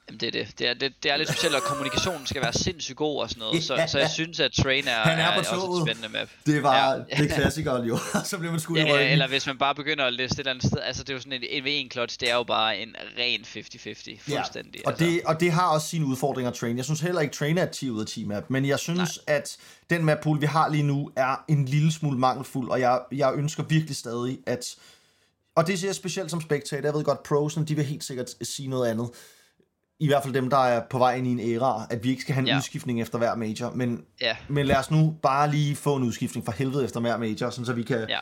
[0.08, 0.58] Jamen det er det.
[0.58, 3.40] Det er, det, det er lidt specielt, at kommunikationen skal være sindssygt god og sådan
[3.40, 3.64] noget.
[3.64, 6.28] Så, så jeg synes, at Train er, Han er, er også et spændende map.
[6.46, 7.22] Det var ja.
[7.22, 7.98] det klassikeren jo.
[8.24, 9.08] så bliver man skudt ja, i ryggen.
[9.08, 10.78] Eller hvis man bare begynder at læse et eller andet sted.
[10.82, 12.96] Altså det er jo sådan en, en v 1 clutch, det er jo bare en
[13.18, 13.46] ren 50-50.
[13.54, 14.80] Fuldstændig.
[14.80, 14.86] Ja.
[14.86, 15.04] Og, altså.
[15.04, 16.76] det, og det har også sine udfordringer, Train.
[16.76, 18.50] Jeg synes heller ikke, Train er et 10 ud af 10 map.
[18.50, 19.36] Men jeg synes, Nej.
[19.36, 19.56] at
[19.90, 22.70] den map pool, vi har lige nu, er en lille smule mangelfuld.
[22.70, 24.76] Og jeg, jeg ønsker virkelig stadig, at...
[25.54, 26.86] Og det siger jeg specielt som spectator.
[26.86, 29.08] Jeg ved godt, prosen, de vil helt sikkert sige noget andet
[29.98, 32.22] i hvert fald dem, der er på vej ind i en æra, at vi ikke
[32.22, 32.56] skal have en ja.
[32.56, 34.36] udskiftning efter hver major, men, ja.
[34.48, 37.66] men lad os nu bare lige få en udskiftning for helvede efter hver major, sådan
[37.66, 38.18] så vi kan ja.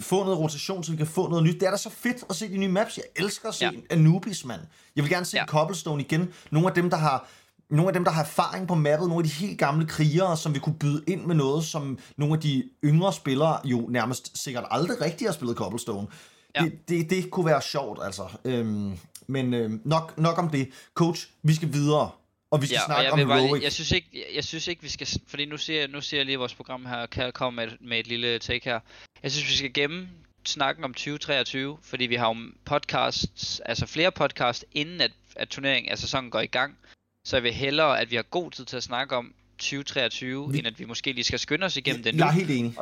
[0.00, 1.54] få noget rotation, så vi kan få noget nyt.
[1.54, 2.96] Det er da så fedt at se de nye maps.
[2.96, 3.70] Jeg elsker at se ja.
[3.90, 4.60] Anubis, mand.
[4.96, 5.46] Jeg vil gerne se ja.
[5.46, 6.28] Cobblestone igen.
[6.50, 7.28] Nogle af dem, der har
[7.70, 10.54] nogle af dem, der har erfaring på mappet, nogle af de helt gamle krigere, som
[10.54, 14.64] vi kunne byde ind med noget, som nogle af de yngre spillere jo nærmest sikkert
[14.70, 16.06] aldrig rigtig har spillet Cobblestone.
[16.54, 16.62] Ja.
[16.62, 18.22] Det, det, det kunne være sjovt, altså.
[18.44, 18.92] Øhm,
[19.28, 20.68] men øh, nok, nok om det.
[20.94, 22.10] Coach, vi skal videre.
[22.50, 23.52] Og vi skal ja, snakke om Heroic.
[23.52, 25.08] Lige, jeg, synes ikke, jeg, jeg synes ikke, vi skal...
[25.26, 28.06] Fordi nu ser, nu ser jeg lige vores program her, kan komme med, med et
[28.06, 28.80] lille take her.
[29.22, 30.08] Jeg synes, vi skal gemme
[30.44, 35.90] snakken om 2023, fordi vi har jo podcasts, altså flere podcasts, inden at, at turneringen,
[35.90, 36.78] altså sæsonen går i gang.
[37.24, 40.58] Så jeg vil hellere, at vi har god tid til at snakke om 2023, vi...
[40.58, 42.24] end at vi måske lige skal skynde os igennem ja, det nu.
[42.24, 42.74] Jeg er helt enig.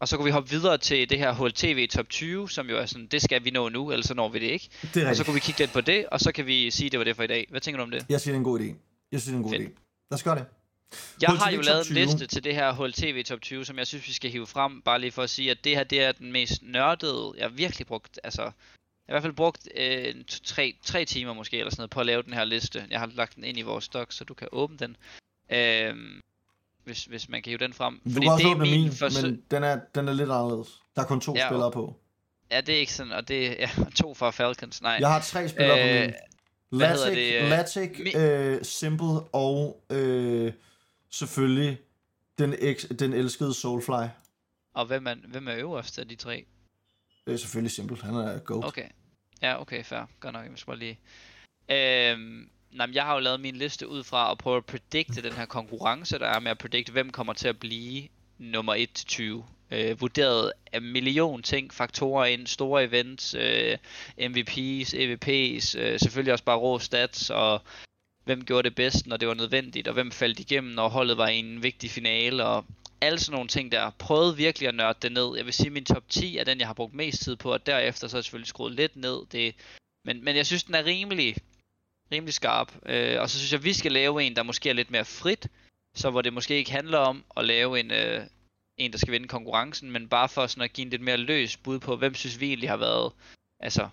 [0.00, 2.86] Og så kunne vi hoppe videre til det her HLTV Top 20, som jo er
[2.86, 4.68] sådan, det skal vi nå nu, ellers så når vi det ikke.
[4.94, 6.98] Det og så kunne vi kigge lidt på det, og så kan vi sige, det
[6.98, 7.46] var det for i dag.
[7.50, 8.06] Hvad tænker du om det?
[8.08, 8.74] Jeg synes, det er en god idé.
[9.12, 9.62] Jeg synes, det er en god Fedt.
[9.62, 10.06] idé.
[10.10, 10.44] Lad os gøre det.
[11.22, 13.86] Jeg HLTV har jo lavet en liste til det her HLTV Top 20, som jeg
[13.86, 16.12] synes, vi skal hive frem, bare lige for at sige, at det her, det er
[16.12, 18.52] den mest nørdede, jeg har virkelig brugt, altså, jeg
[19.08, 22.06] har i hvert fald brugt øh, tre, tre timer måske, eller sådan noget, på at
[22.06, 22.86] lave den her liste.
[22.90, 24.96] Jeg har lagt den ind i vores stok, så du kan åbne den.
[25.52, 25.96] Øh,
[26.88, 28.00] hvis, hvis man kan hive den frem.
[28.04, 29.22] Du Fordi kan også det er min, min forsøg...
[29.30, 30.82] men den er, den er lidt anderledes.
[30.96, 31.96] Der er kun to ja, spillere på.
[32.50, 34.96] Ja, det er ikke sådan, og det er ja, to fra Falcons, nej.
[35.00, 36.16] Jeg har tre spillere øh, på
[36.70, 36.80] min.
[36.80, 40.52] Latic, det, Latic mi- øh, Simple og øh,
[41.10, 41.78] selvfølgelig
[42.38, 44.06] den, eks, den elskede Soulfly.
[44.74, 46.44] Og hvem er, hvem er øverst af de tre?
[47.26, 48.64] Det er selvfølgelig Simple, han er GOAT.
[48.64, 48.88] Okay,
[49.42, 50.00] ja okay, fair.
[50.20, 50.98] Godt nok, jeg skal bare lige...
[51.70, 55.32] Øhm, Nej, jeg har jo lavet min liste ud fra at prøve at predikte den
[55.32, 58.08] her konkurrence, der er med at predikte, hvem kommer til at blive
[58.38, 59.44] nummer 1 til 20.
[59.70, 63.78] Øh, vurderet af million ting, faktorer ind, store events, øh,
[64.20, 67.62] MVP's, EVP's, øh, selvfølgelig også bare rå stats, og
[68.24, 71.28] hvem gjorde det bedst, når det var nødvendigt, og hvem faldt igennem, når holdet var
[71.28, 72.64] i en vigtig finale, og
[73.00, 73.90] alle sådan nogle ting der.
[73.98, 75.36] Prøvede virkelig at nørde det ned.
[75.36, 77.52] Jeg vil sige, at min top 10 er den, jeg har brugt mest tid på,
[77.52, 79.18] og derefter så har jeg selvfølgelig skruet lidt ned.
[79.32, 79.54] Det,
[80.04, 81.36] men, men jeg synes, den er rimelig
[82.12, 82.72] rimelig skarp.
[82.86, 85.48] Øh, og så synes jeg, vi skal lave en, der måske er lidt mere frit,
[85.94, 88.22] så hvor det måske ikke handler om at lave en, øh,
[88.76, 91.56] en der skal vinde konkurrencen, men bare for sådan at give en lidt mere løs
[91.56, 93.12] bud på, hvem synes vi egentlig har været,
[93.60, 93.88] altså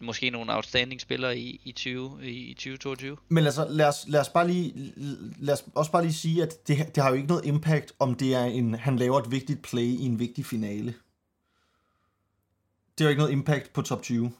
[0.00, 3.16] måske nogle outstanding spillere i, i, 20, i, 2022.
[3.28, 4.92] Men altså, lad os, lad os bare lige,
[5.38, 8.14] lad os også bare lige sige, at det, det har jo ikke noget impact, om
[8.14, 10.94] det er en, han laver et vigtigt play i en vigtig finale.
[12.98, 14.32] Det har jo ikke noget impact på top 20.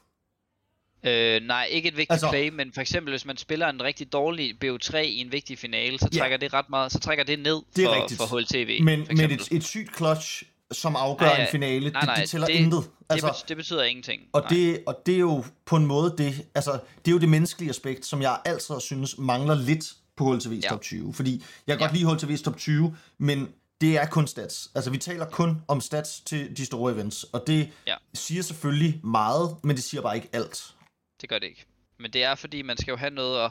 [1.05, 4.13] Øh, nej, ikke et vigtigt altså, play, men for eksempel hvis man spiller en rigtig
[4.13, 7.39] dårlig BO3 i en vigtig finale, så trækker ja, det ret meget, så trækker det
[7.39, 8.19] ned det for, rigtigt.
[8.19, 8.85] for HLTV.
[8.85, 10.43] Men, men et, et sygt clutch,
[10.73, 12.85] som afgør nej, ja, en finale, nej, nej, det, det tæller det, intet.
[13.09, 14.23] Altså, det, det betyder ingenting.
[14.33, 17.29] Og det, og det er jo på en måde det, altså, det er jo det
[17.29, 19.85] menneskelige aspekt, som jeg altid synes mangler lidt
[20.17, 20.69] på HLTV's ja.
[20.69, 21.15] top 20.
[21.15, 21.87] Fordi jeg kan ja.
[21.87, 23.49] godt lide HLTV's top 20, men
[23.81, 24.71] det er kun stats.
[24.75, 27.95] Altså, vi taler kun om stats til de store events, og det ja.
[28.15, 30.75] siger selvfølgelig meget, men det siger bare ikke alt.
[31.21, 31.65] Det gør det ikke.
[31.99, 33.51] Men det er fordi, man skal jo have noget at...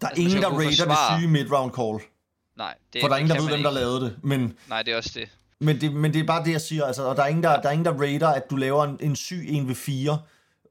[0.00, 2.10] Der er altså, ingen, der raider det syge mid-round call.
[2.56, 4.18] Nej, det For der er ingen, der ved, hvem der lavede det.
[4.22, 5.28] Men, Nej, det er også det.
[5.60, 6.84] Men det, men det er bare det, jeg siger.
[6.84, 8.96] Altså, og der er ingen, der, der, er ingen, der raider, at du laver en,
[9.00, 10.18] en syg 1 ved 4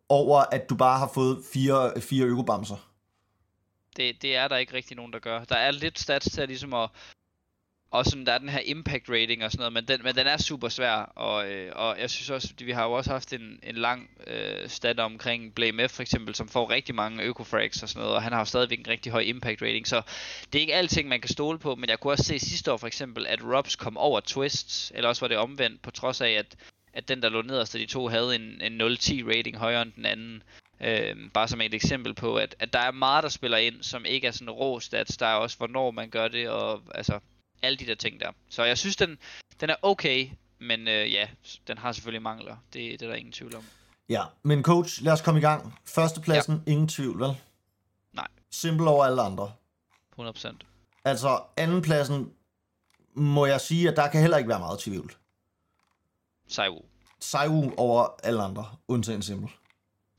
[0.09, 2.89] over, at du bare har fået fire, fire økobamser.
[3.97, 5.43] Det, det er der ikke rigtig nogen, der gør.
[5.43, 6.89] Der er lidt stats til at, ligesom at,
[7.93, 10.27] og sådan, der er den her impact rating og sådan noget, men den, men den
[10.27, 13.59] er super svær, og, øh, og jeg synes også, vi har jo også haft en,
[13.63, 17.89] en lang øh, stat omkring Blame F for eksempel, som får rigtig mange økofrags og
[17.89, 20.01] sådan noget, og han har jo stadigvæk en rigtig høj impact rating, så
[20.53, 22.77] det er ikke alting, man kan stole på, men jeg kunne også se sidste år
[22.77, 26.29] for eksempel, at Robs kom over Twists, eller også var det omvendt, på trods af,
[26.29, 26.55] at,
[26.93, 28.85] at den, der lå nederst af de to, havde en, en 0-10
[29.37, 30.43] rating højere end den anden.
[30.81, 34.05] Øh, bare som et eksempel på, at, at der er meget, der spiller ind, som
[34.05, 35.17] ikke er sådan rå stats.
[35.17, 37.19] Der er også, hvornår man gør det, og altså
[37.63, 38.31] alle de der ting der.
[38.49, 39.17] Så jeg synes, den,
[39.59, 41.27] den er okay, men øh, ja,
[41.67, 42.57] den har selvfølgelig mangler.
[42.73, 43.63] Det, det er der ingen tvivl om.
[44.09, 45.79] Ja, men coach, lad os komme i gang.
[45.85, 46.71] Førstepladsen, ja.
[46.71, 47.37] ingen tvivl, vel?
[48.13, 48.27] Nej.
[48.51, 49.53] Simpel over alle andre.
[50.19, 50.55] 100%.
[51.05, 52.33] Altså, andenpladsen,
[53.15, 55.15] må jeg sige, at der kan heller ikke være meget tvivl.
[56.47, 56.81] Saiwu.
[57.19, 59.49] Saiwu over alle andre, undtagen simpel.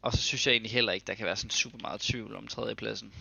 [0.03, 2.47] Og så synes jeg egentlig heller ikke, der kan være sådan super meget tvivl om
[2.47, 3.13] tredjepladsen.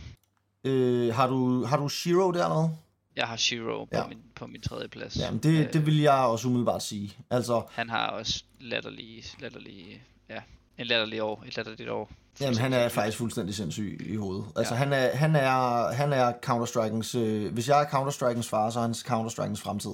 [0.64, 2.78] Øh, har, du, har du Shiro dernede?
[3.16, 4.08] Jeg har Shiro på, ja.
[4.08, 5.18] min, på min tredje plads.
[5.18, 7.18] Jamen, det, øh, det vil jeg også umiddelbart sige.
[7.30, 10.42] Altså, han har også latterlige, latterlige, ja,
[10.78, 12.12] en latterlig år, et latterligt år.
[12.42, 14.46] Jamen, han er faktisk fuldstændig sindssyg i hovedet.
[14.56, 14.78] Altså, ja.
[14.78, 17.18] han, er, han, er, han er Counter-Strikens...
[17.18, 19.92] Øh, hvis jeg er Counter-Strikens far, så er han Counter-Strikens fremtid.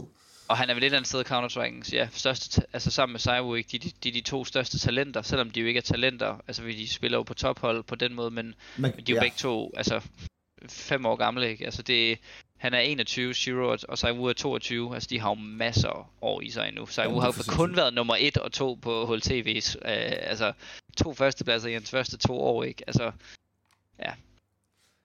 [0.47, 3.71] Og han er vel et eller andet sted Counter-Strikens, ja, største, altså sammen med Cyberwick,
[3.71, 6.87] de, de, de, de to største talenter, selvom de jo ikke er talenter, altså de
[6.87, 9.21] spiller jo på tophold på den måde, men, men, men de er jo ja.
[9.21, 10.01] begge to, altså
[10.69, 11.65] fem år gamle, ikke?
[11.65, 12.19] Altså det,
[12.59, 14.93] han er 21, Shiro og Saiwu er 22.
[14.93, 16.85] Altså, de har jo masser år i sig endnu.
[16.85, 19.75] Saiwu ja, har jo kun været nummer 1 og 2 på HLTV's.
[19.75, 20.53] Øh, altså,
[20.97, 22.83] to førstepladser i hans første to år, ikke?
[22.87, 23.11] Altså,
[23.99, 24.11] ja.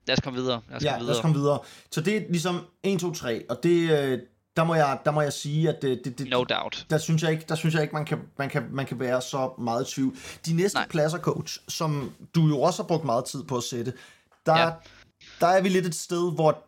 [0.07, 0.61] Lad os komme videre.
[0.68, 1.07] Lad os ja, komme videre.
[1.07, 1.59] lad os komme videre.
[1.90, 4.18] Så det er ligesom 1, 2, 3, og det, øh,
[4.57, 6.86] der må jeg, der må jeg sige, at det, det, det, no doubt.
[6.90, 9.22] Der synes jeg ikke, der synes jeg ikke man, kan, man, kan, man kan være
[9.22, 10.16] så meget i tvivl.
[10.46, 10.88] De næste Nej.
[10.88, 13.92] pladser, coach, som du jo også har brugt meget tid på at sætte,
[14.46, 14.70] der, ja.
[15.40, 16.64] der er vi lidt et sted, hvor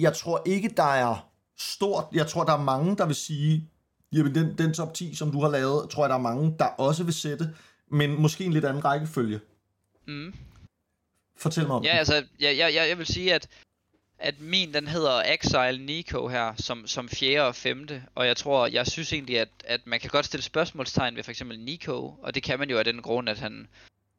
[0.00, 1.28] jeg tror ikke, der er
[1.58, 2.04] stort.
[2.12, 3.70] Jeg tror, der er mange, der vil sige,
[4.12, 6.64] jamen den, den top 10, som du har lavet, tror jeg, der er mange, der
[6.64, 7.54] også vil sætte,
[7.90, 9.40] men måske en lidt anden rækkefølge.
[10.06, 10.34] Mm.
[11.36, 11.98] Fortæl mig om Ja, det.
[11.98, 13.48] altså, jeg, jeg, jeg vil sige, at
[14.22, 18.66] at min den hedder Exile Nico her som, som fjerde og femte, og jeg tror,
[18.66, 22.34] jeg synes egentlig, at, at man kan godt stille spørgsmålstegn ved for eksempel Nico, og
[22.34, 23.68] det kan man jo af den grund, at han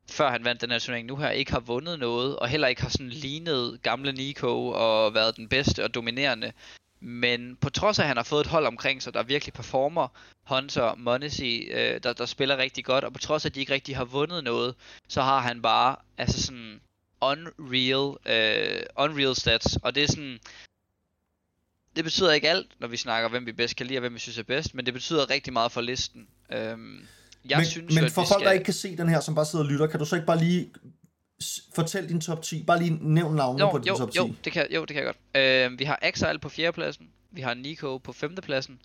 [0.10, 2.82] før han vandt den her turnering nu her, ikke har vundet noget, og heller ikke
[2.82, 6.54] har sådan lignet gamle Nico og været den bedste og dominerende.
[6.99, 10.08] Men på trods af, at han har fået et hold omkring sig, der virkelig performer,
[10.43, 13.74] Hunter, Monesi, øh, der, der spiller rigtig godt, og på trods af, at de ikke
[13.74, 14.76] rigtig har vundet noget,
[15.08, 16.82] så har han bare altså sådan
[17.22, 20.39] unreal, øh, unreal stats, og det er sådan,
[21.95, 24.20] det betyder ikke alt, når vi snakker, hvem vi bedst kan lide, og hvem vi
[24.20, 26.28] synes er bedst, men det betyder rigtig meget for listen.
[26.52, 27.08] Øhm,
[27.49, 28.45] jeg men, synes, men for folk, skal...
[28.45, 30.25] der ikke kan se den her, som bare sidder og lytter, kan du så ikke
[30.25, 30.71] bare lige
[31.75, 32.63] fortæl din top 10?
[32.63, 34.17] Bare lige nævn navnene på din jo, top 10.
[34.17, 35.71] Jo, det kan, jo, det kan jeg godt.
[35.71, 37.09] Uh, vi har Exile på fjerdepladsen.
[37.31, 38.79] Vi har Nico på femtepladsen.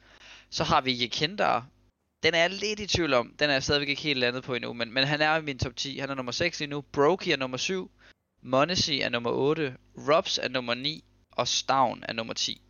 [0.51, 1.67] Så har vi Jekindar.
[2.23, 3.35] Den er jeg lidt i tvivl om.
[3.39, 4.73] Den er jeg stadigvæk ikke helt landet på endnu.
[4.73, 5.99] Men, men han er i min top 10.
[5.99, 6.81] Han er nummer 6 lige nu.
[6.81, 7.91] Brokey er nummer 7.
[8.43, 9.75] Monesi er nummer 8.
[10.09, 11.05] Robs er nummer 9.
[11.33, 12.61] Og Stavn er nummer 10.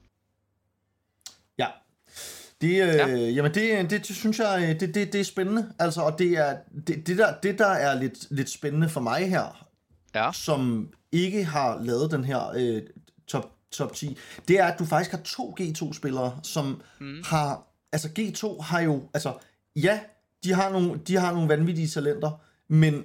[2.61, 3.07] Det, øh, ja.
[3.07, 5.73] Jamen det, det, det synes jeg, øh, det, det, det er spændende.
[5.79, 9.31] Altså, og det, er, det, det, der, det der er lidt, lidt spændende for mig
[9.31, 9.67] her,
[10.15, 10.33] ja.
[10.33, 12.83] som ikke har lavet den her øh,
[13.27, 17.23] top, top 10, det er, at du faktisk har to G2-spillere, som mm.
[17.25, 19.33] har, altså G2 har jo, altså
[19.77, 20.01] ja,
[20.45, 23.05] de har nogle, de har nogle vanvittige talenter, men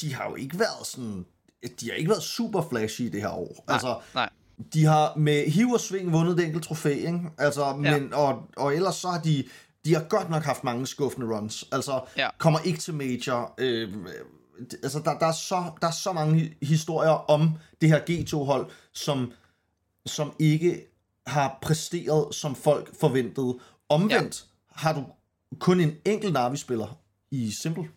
[0.00, 1.26] de har jo ikke været sådan,
[1.80, 3.64] de har ikke været super flashy i det her år.
[3.66, 4.30] Nej, altså, nej
[4.74, 7.30] de har med hiv og sving vundet det enkelt trofæ, ikke?
[7.38, 7.72] Altså, ja.
[7.74, 9.44] men, og, og ellers så har de,
[9.84, 11.64] de har godt nok haft mange skuffende runs.
[11.72, 12.28] Altså, ja.
[12.38, 13.54] kommer ikke til major.
[13.58, 13.94] Øh,
[14.82, 19.32] altså, der, der, er så, der er så mange historier om det her G2-hold, som,
[20.06, 20.86] som ikke
[21.26, 23.58] har præsteret, som folk forventede.
[23.88, 24.74] Omvendt ja.
[24.76, 25.04] har du
[25.58, 26.98] kun en enkelt Navi-spiller
[27.30, 27.88] i Simple.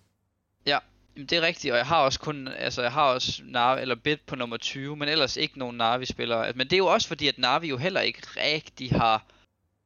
[1.15, 3.95] Jamen, det er rigtigt, og jeg har også kun, altså jeg har også Navi, eller
[3.95, 6.53] bid på nummer 20, men ellers ikke nogen Navi-spillere.
[6.55, 9.25] Men det er jo også fordi, at Navi jo heller ikke rigtig har,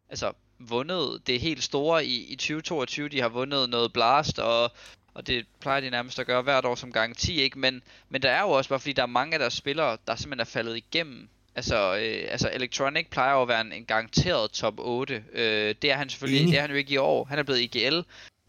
[0.09, 3.09] altså vundet det helt store i, i 2022.
[3.09, 4.71] De har vundet noget Blast, og,
[5.13, 7.59] og det plejer de nærmest at gøre hvert år som gang 10, ikke?
[7.59, 10.15] Men, men der er jo også bare, fordi der er mange af deres spillere, der
[10.15, 11.30] simpelthen er faldet igennem.
[11.55, 15.23] Altså, øh, altså Electronic plejer jo at være en, en garanteret top 8.
[15.34, 16.51] Øh, det er han selvfølgelig, mm.
[16.51, 17.23] det er han jo ikke i år.
[17.25, 17.99] Han er blevet IGL.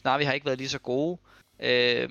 [0.05, 1.19] Navi har ikke været lige så gode.
[1.61, 2.09] Øh,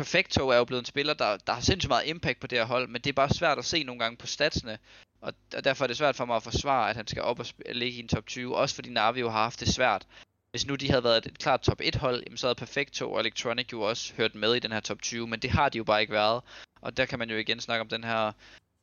[0.00, 2.66] Perfecto er jo blevet en spiller, der, der har sindssygt meget impact på det her
[2.66, 4.78] hold, men det er bare svært at se nogle gange på statsene,
[5.20, 7.46] og, og derfor er det svært for mig at forsvare, at han skal op og
[7.72, 10.06] ligge i en top 20, også fordi Navi jo har haft det svært.
[10.50, 13.20] Hvis nu de havde været et klart top 1 hold, jamen så havde Perfecto og
[13.20, 15.84] Electronic jo også hørt med i den her top 20, men det har de jo
[15.84, 16.42] bare ikke været.
[16.80, 18.32] Og der kan man jo igen snakke om den her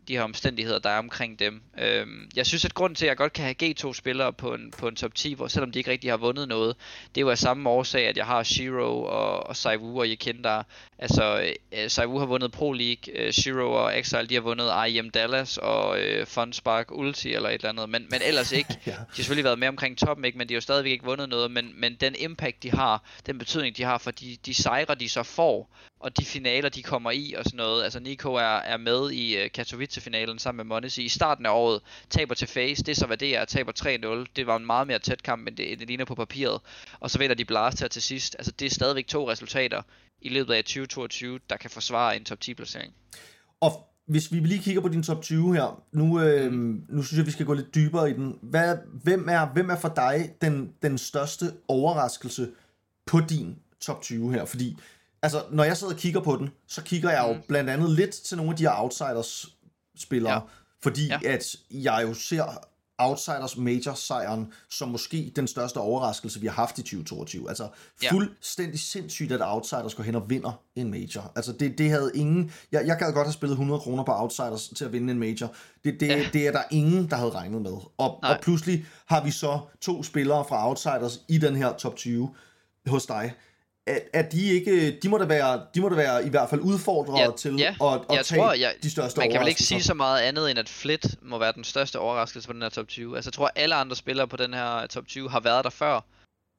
[0.07, 1.61] de her omstændigheder, der er omkring dem.
[1.79, 4.71] Øhm, jeg synes, at grunden til, at jeg godt kan have G2 spillere på en,
[4.71, 6.75] på en top 10, hvor, selvom de ikke rigtig har vundet noget,
[7.15, 10.65] det er jo af samme årsag, at jeg har Shiro og, og Saiwu og Yekindar.
[10.99, 15.09] Altså, øh, Saiwu har vundet Pro League, øh, Shiro og Exile, de har vundet IEM
[15.09, 18.69] Dallas og øh, Funspark Ulti eller et eller andet, men, men ellers ikke.
[18.85, 18.91] ja.
[18.91, 20.37] De har selvfølgelig været med omkring toppen, ikke?
[20.37, 23.37] men de har jo stadigvæk ikke vundet noget, men, men den impact, de har, den
[23.37, 27.11] betydning, de har for de, de sejre, de så får, og de finaler, de kommer
[27.11, 27.83] i og sådan noget.
[27.83, 29.47] Altså Nico er, er med i
[29.97, 33.05] uh, Katowice-finalen sammen med Monesi i starten af året, taber til Face, det er så
[33.05, 33.71] hvad det er, taber
[34.25, 34.31] 3-0.
[34.35, 36.61] Det var en meget mere tæt kamp, end det, det ligner på papiret.
[36.99, 38.35] Og så vinder de Blast her til sidst.
[38.39, 39.81] Altså det er stadigvæk to resultater
[40.21, 42.93] i løbet af 2022, der kan forsvare en top 10 placering.
[43.61, 43.71] Og
[44.07, 46.85] hvis vi lige kigger på din top 20 her, nu, øh, mm.
[46.89, 48.39] nu synes jeg, vi skal gå lidt dybere i den.
[48.41, 52.49] Hvad, hvem, er, hvem er for dig den, den største overraskelse
[53.05, 54.45] på din top 20 her?
[54.45, 54.77] Fordi
[55.21, 57.41] altså, når jeg sidder og kigger på den, så kigger jeg jo mm.
[57.47, 58.69] blandt andet lidt til nogle af de her
[59.97, 60.39] outsiders-spillere, ja.
[60.83, 61.19] fordi ja.
[61.23, 62.67] at jeg jo ser
[62.99, 67.49] Outsiders Major-sejren som måske den største overraskelse, vi har haft i 2022.
[67.49, 67.69] Altså
[68.03, 68.11] ja.
[68.11, 71.31] fuldstændig sindssygt, at Outsiders går hen og vinder en Major.
[71.35, 72.51] Altså det, det havde ingen...
[72.71, 75.53] Jeg, jeg gad godt have spillet 100 kroner på Outsiders til at vinde en Major.
[75.83, 76.29] Det, det, ja.
[76.33, 77.71] det er der ingen, der havde regnet med.
[77.97, 82.29] Og, og pludselig har vi så to spillere fra Outsiders i den her top 20
[82.87, 83.33] hos dig
[83.87, 86.61] at, at de ikke, de må da være, de må da være i hvert fald
[86.61, 87.75] udfordrere ja, til ja.
[87.81, 90.21] at, at jeg tage tror, jeg, de største Man kan vel ikke sige så meget
[90.21, 93.15] andet, end at Flit må være den største overraskelse på den her top 20.
[93.15, 96.01] Altså jeg tror, alle andre spillere på den her top 20 har været der før.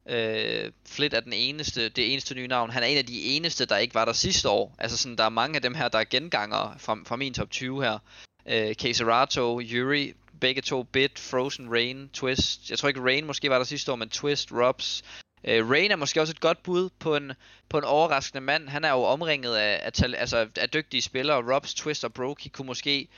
[0.07, 2.71] Uh, Flit er den eneste, det eneste nye navn.
[2.71, 4.75] Han er en af de eneste, der ikke var der sidste år.
[4.79, 7.51] Altså sådan, der er mange af dem her, der er genganger fra, fra min top
[7.51, 7.99] 20 her.
[8.47, 12.71] Uh, Caserato, Yuri, begge to Bit, Frozen Rain, Twist.
[12.71, 15.03] Jeg tror ikke Rain måske var der sidste år, men Twist, Robs,
[15.45, 17.33] Øh, Rain er måske også et godt bud på en,
[17.69, 18.69] på en overraskende mand.
[18.69, 21.55] Han er jo omringet af, af, altså, af dygtige spillere.
[21.55, 23.09] Robs, Twist og Brokey kunne måske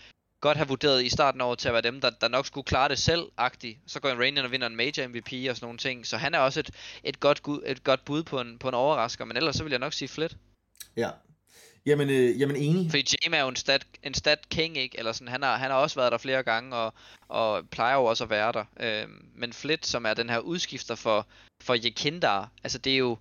[0.40, 2.88] godt have vurderet i starten over til at være dem, der, der nok skulle klare
[2.88, 3.78] det selv-agtigt.
[3.86, 6.06] Så går en Rain ind og vinder en major MVP og sådan nogle ting.
[6.06, 6.70] Så han er også et,
[7.04, 9.24] et, godt, et godt bud på en, på en overrasker.
[9.24, 10.36] Men ellers så vil jeg nok sige Flit.
[10.96, 11.10] Ja,
[11.86, 12.90] Jamen, øh, jamen enig.
[12.90, 14.98] Fordi James er jo en stat, en stat king, ikke?
[14.98, 16.94] Eller sådan, han, har, han har også været der flere gange, og,
[17.28, 18.64] og plejer jo også at være der.
[18.80, 21.26] Øh, men Flit, som er den her udskifter for,
[21.62, 23.18] for Jekindar, altså det er jo,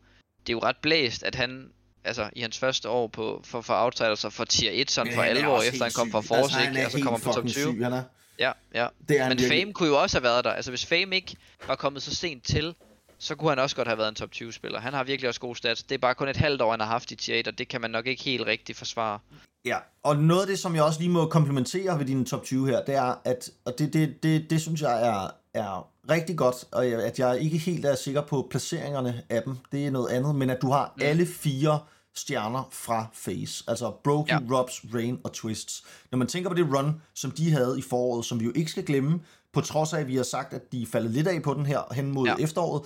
[0.47, 1.71] det er jo ret blæst, at han
[2.03, 5.21] altså i hans første år på, for, for Outsiders og for tier 1 sådan for
[5.21, 6.81] alvor, efter han kom fra Force, altså, ikke?
[6.81, 7.51] Altså kommer på top 20.
[7.51, 8.03] Syg, han er.
[8.39, 8.87] Ja, ja.
[9.09, 9.61] Det er Men virkelig...
[9.61, 10.51] Fame kunne jo også have været der.
[10.51, 11.35] Altså hvis Fame ikke
[11.67, 12.75] var kommet så sent til,
[13.19, 14.79] så kunne han også godt have været en top 20 spiller.
[14.79, 15.83] Han har virkelig også gode stats.
[15.83, 17.67] Det er bare kun et halvt år, han har haft i tier 8, og det
[17.67, 19.19] kan man nok ikke helt rigtig forsvare.
[19.65, 22.67] Ja, og noget af det, som jeg også lige må komplementere ved din top 20
[22.67, 26.55] her, det er, at og det, det, det, det synes jeg er, er rigtig godt,
[26.71, 30.35] og at jeg ikke helt er sikker på placeringerne af dem, det er noget andet,
[30.35, 31.03] men at du har mm.
[31.05, 31.79] alle fire
[32.15, 34.57] stjerner fra Face, altså Broken, ja.
[34.57, 35.83] Robs, Rain og Twists.
[36.11, 38.71] Når man tænker på det run, som de havde i foråret, som vi jo ikke
[38.71, 39.19] skal glemme,
[39.53, 41.93] på trods af, at vi har sagt, at de faldet lidt af på den her
[41.93, 42.35] hen mod ja.
[42.39, 42.81] efteråret,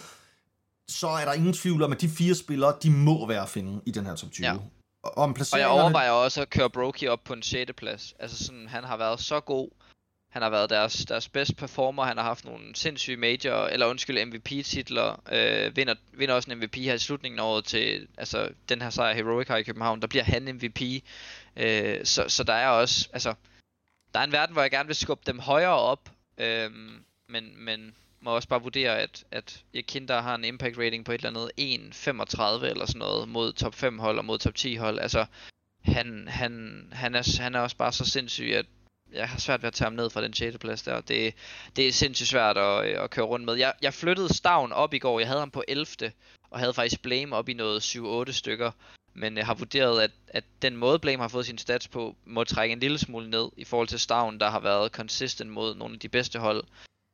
[0.87, 3.81] så er der ingen tvivl om, at de fire spillere, de må være at finde
[3.85, 4.47] i den her top 20.
[4.47, 4.55] Ja.
[5.03, 7.71] Om og jeg overvejer også at køre Brokey op på en 6.
[7.77, 8.13] plads.
[8.19, 9.69] Altså sådan, han har været så god.
[10.29, 12.03] Han har været deres, deres bedste performer.
[12.03, 15.21] Han har haft nogle sindssyge major, eller undskyld, MVP-titler.
[15.31, 18.89] Øh, vinder, vinder også en MVP her i slutningen af året til altså, den her
[18.89, 20.01] sejr Heroic her i København.
[20.01, 20.81] Der bliver han MVP.
[21.57, 23.33] Øh, så, så der er også, altså,
[24.13, 26.09] der er en verden, hvor jeg gerne vil skubbe dem højere op.
[26.37, 26.71] Øh,
[27.29, 31.25] men, men må også bare vurdere, at, at Kinder har en impact rating på et
[31.25, 34.99] eller andet 1,35 eller sådan noget mod top 5 hold og mod top 10 hold.
[34.99, 35.25] Altså,
[35.81, 38.65] han, han, han, er, han er også bare så sindssyg, at
[39.13, 40.57] jeg har svært ved at tage ham ned fra den 6.
[40.57, 41.01] plads der.
[41.01, 41.33] Det,
[41.75, 43.55] det er sindssygt svært at, at køre rundt med.
[43.55, 45.19] Jeg, jeg flyttede Stavn op i går.
[45.19, 45.85] Jeg havde ham på 11.
[46.49, 48.71] og havde faktisk Blame op i noget 7-8 stykker.
[49.13, 52.43] Men jeg har vurderet, at, at den måde Blame har fået sin stats på, må
[52.43, 55.93] trække en lille smule ned i forhold til Stavn, der har været consistent mod nogle
[55.93, 56.63] af de bedste hold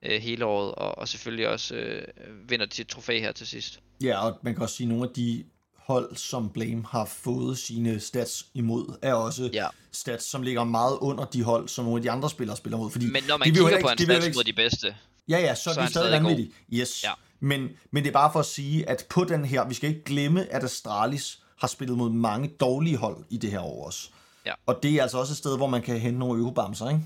[0.05, 2.03] øh, hele året, og, og selvfølgelig også øh,
[2.49, 3.79] vinder sit trofæ her til sidst.
[4.03, 5.43] Ja, og man kan også sige, at nogle af de
[5.75, 9.67] hold, som Blame har fået sine stats imod, er også ja.
[9.91, 12.91] stats, som ligger meget under de hold, som nogle af de andre spillere spiller mod.
[12.91, 14.37] Fordi men når man kigger på hans stats ikke...
[14.37, 14.95] mod de bedste,
[15.29, 16.51] ja, ja, så, så er de stadig vanvittige.
[16.73, 17.03] Yes.
[17.03, 17.11] Ja.
[17.39, 20.03] Men, men det er bare for at sige, at på den her, vi skal ikke
[20.03, 24.09] glemme, at Astralis har spillet mod mange dårlige hold i det her år også.
[24.45, 24.53] Ja.
[24.65, 27.01] Og det er altså også et sted, hvor man kan hente nogle økobamser, ikke?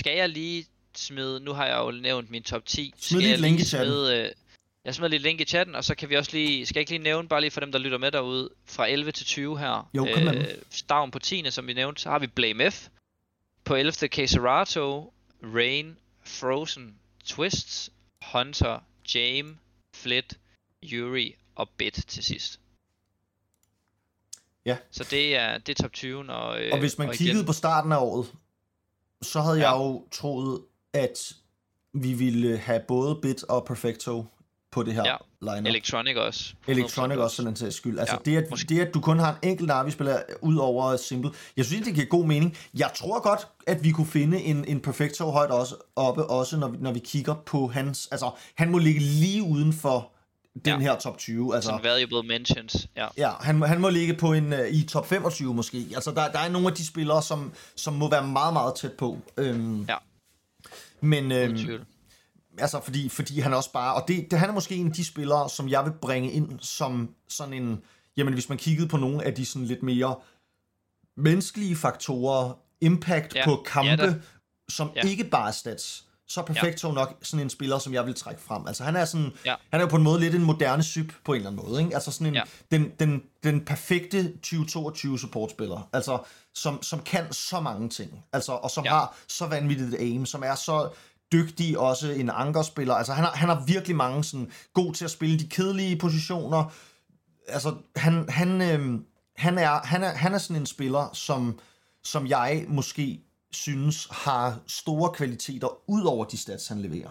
[0.00, 0.64] Skal jeg lige
[0.94, 2.94] smide, nu har jeg jo nævnt min top 10.
[2.96, 3.92] Smid lige link i chatten.
[3.92, 4.30] Smide, øh,
[4.84, 6.92] jeg smider lige link i chatten, og så kan vi også lige, skal jeg ikke
[6.92, 9.90] lige nævne, bare lige for dem, der lytter med derude, fra 11 til 20 her.
[9.94, 11.50] Jo, kom øh, Stavn på 10.
[11.50, 12.88] som vi nævnte, så har vi Blame F.
[13.64, 13.92] På 11.
[13.92, 15.12] Caserato,
[15.42, 17.90] Rain, Frozen, Twists,
[18.32, 18.78] Hunter,
[19.14, 19.58] Jame,
[19.96, 20.38] Flit,
[20.92, 22.60] Yuri og Bit til sidst.
[24.64, 24.76] Ja.
[24.90, 26.32] Så det er, det er top 20.
[26.32, 27.46] Og, og hvis man og kiggede igen...
[27.46, 28.32] på starten af året,
[29.22, 29.70] så havde ja.
[29.70, 30.64] jeg jo troet,
[30.94, 31.32] at
[31.94, 34.24] vi ville have både Bit og Perfecto
[34.72, 35.16] på det her ja.
[35.40, 35.66] lineup.
[35.66, 36.54] Electronic også.
[36.66, 37.98] Electronic også, for den sags skyld.
[37.98, 41.30] Altså ja, det, at, det, at du kun har en enkelt Navi-spiller ud over Simple,
[41.56, 42.56] jeg synes det giver god mening.
[42.74, 46.68] Jeg tror godt, at vi kunne finde en, en Perfecto højt også, oppe, også når
[46.68, 48.08] vi, når vi kigger på hans...
[48.10, 50.12] Altså, han må ligge lige uden for
[50.54, 50.78] den ja.
[50.78, 51.54] her top 20.
[51.54, 53.06] Altså, Some valuable mentions, ja.
[53.16, 55.86] Ja, han, han må ligge på en, uh, i top 25 måske.
[55.94, 58.92] Altså, der, der er nogle af de spillere, som, som må være meget, meget tæt
[58.92, 59.18] på.
[59.36, 59.96] Øhm, ja.
[61.02, 61.58] Men, øhm,
[62.58, 63.94] altså, fordi, fordi han også bare...
[63.94, 66.60] Og det, det, han er måske en af de spillere, som jeg vil bringe ind
[66.60, 67.82] som sådan en...
[68.16, 70.16] Jamen, hvis man kiggede på nogle af de sådan lidt mere
[71.16, 73.44] menneskelige faktorer, impact ja.
[73.44, 74.14] på kampe, ja,
[74.68, 75.08] som ja.
[75.08, 76.94] ikke bare stats, så er Perfecto ja.
[76.94, 78.66] nok sådan en spiller, som jeg vil trække frem.
[78.66, 79.54] Altså han er sådan, ja.
[79.70, 81.82] han er jo på en måde lidt en moderne syp på en eller anden måde.
[81.82, 81.94] Ikke?
[81.94, 82.42] Altså sådan en, ja.
[82.70, 85.88] den, den, den perfekte 2022 supportspiller.
[85.92, 86.18] Altså
[86.54, 88.24] som, som kan så mange ting.
[88.32, 88.90] Altså, og som ja.
[88.90, 90.90] har så vanvittigt aim, som er så
[91.32, 92.94] dygtig også en ankerspiller.
[92.94, 96.72] Altså han har, han har virkelig mange sådan, god til at spille de kedelige positioner.
[97.48, 99.00] Altså han, han, øh,
[99.36, 101.58] han, er, han, er, han er sådan en spiller, som,
[102.04, 103.20] som jeg måske
[103.52, 107.10] synes har store kvaliteter ud over de stats, han leverer.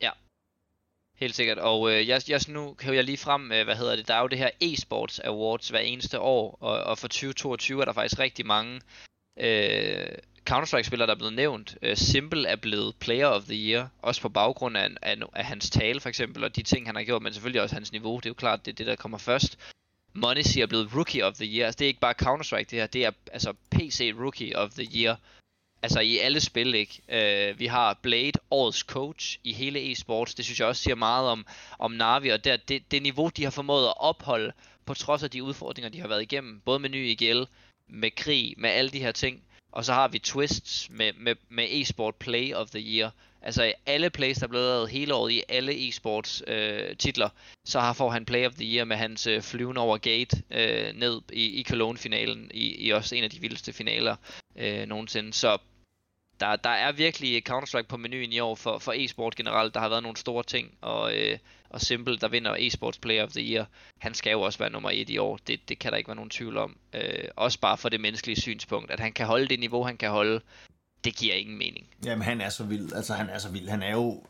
[0.00, 0.10] Ja,
[1.14, 1.58] helt sikkert.
[1.58, 4.20] Og øh, jeg, jeg, nu kan jeg lige frem, øh, hvad hedder det, der er
[4.20, 8.18] jo det her e-sports awards hver eneste år, og, og for 2022 er der faktisk
[8.18, 8.80] rigtig mange
[9.36, 10.06] øh,
[10.50, 11.76] Counter-Strike-spillere, der er blevet nævnt.
[11.82, 15.70] Øh, Simple er blevet Player of the Year, også på baggrund af, af, af hans
[15.70, 18.16] tale for eksempel, og de ting, han har gjort, men selvfølgelig også hans niveau.
[18.16, 19.58] Det er jo klart, det er det, der kommer først.
[20.14, 21.66] Money er blevet Rookie of the Year.
[21.66, 22.86] Altså, det er ikke bare Counter-Strike, det her.
[22.86, 25.16] Det er altså PC Rookie of the Year
[25.82, 27.00] altså i alle spil, ikke?
[27.08, 30.34] Øh, vi har Blade, årets coach i hele e-sports.
[30.36, 31.46] Det synes jeg også siger meget om,
[31.78, 34.52] om Navi, og der, det, det niveau, de har formået at opholde,
[34.86, 37.42] på trods af de udfordringer, de har været igennem, både med ny IGL,
[37.88, 39.42] med krig, med alle de her ting.
[39.72, 43.10] Og så har vi Twists med, med, med e-sport Play of the Year.
[43.42, 47.28] Altså i alle plays, der er blevet lavet hele året i alle e-sports øh, titler,
[47.64, 50.94] så har får han Play of the Year med hans øh, flyvende over gate øh,
[50.94, 54.16] ned i, i Cologne-finalen, i, i også en af de vildeste finaler
[54.56, 55.32] øh, nogensinde.
[55.32, 55.58] Så
[56.42, 59.74] der, der er virkelig Counter-Strike på menuen i år for, for e-sport generelt.
[59.74, 61.38] Der har været nogle store ting, og, øh,
[61.70, 63.66] og Simple, der vinder e-sports Player of the Year,
[63.98, 65.38] han skal jo også være nummer et i år.
[65.46, 66.76] Det, det kan der ikke være nogen tvivl om.
[66.94, 70.10] Øh, også bare for det menneskelige synspunkt, at han kan holde det niveau, han kan
[70.10, 70.40] holde,
[71.04, 71.86] det giver ingen mening.
[72.04, 72.92] Jamen, han er så vild.
[72.92, 73.68] Altså, han er så vild.
[73.68, 74.22] Han er jo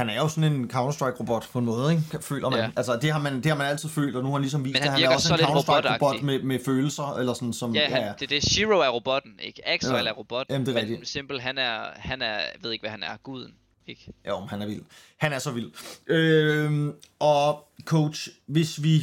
[0.00, 2.22] han er jo sådan en Counter-Strike-robot på en måde, ikke?
[2.22, 2.58] føler man.
[2.58, 2.70] Ja.
[2.76, 4.78] Altså, det har, man, det har man altid følt, og nu har han ligesom vist,
[4.78, 7.74] han at han er også en Counter-Strike-robot med, med følelser, eller sådan som...
[7.74, 8.12] Ja, han, ja, ja.
[8.12, 8.42] det er det.
[8.42, 9.68] Zero er robotten, ikke?
[9.68, 10.04] Axel ja.
[10.04, 11.04] er robotten, Jamen, det er men.
[11.04, 13.54] Simple, han er, han er, jeg ved ikke, hvad han er, guden,
[13.86, 14.12] ikke?
[14.28, 14.82] Jo, han er vild.
[15.16, 15.70] Han er så vild.
[16.06, 19.02] Øhm, og coach, hvis vi,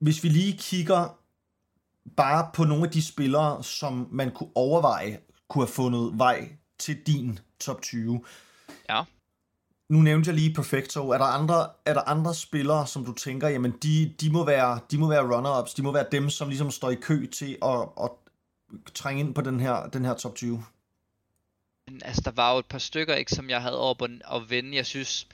[0.00, 1.18] hvis vi lige kigger
[2.16, 5.18] bare på nogle af de spillere, som man kunne overveje,
[5.48, 6.48] kunne have fundet vej
[6.78, 8.20] til din top 20.
[9.88, 11.10] Nu nævnte jeg lige Perfecto.
[11.10, 14.80] Er der andre, er der andre spillere, som du tænker, jamen de, de, må være,
[14.90, 17.80] de må være runner-ups, de må være dem, som ligesom står i kø til at,
[18.02, 18.10] at
[18.94, 20.64] trænge ind på den her, den her top 20?
[22.02, 24.76] Altså, der var jo et par stykker, ikke, som jeg havde over at vende.
[24.76, 25.26] Jeg synes,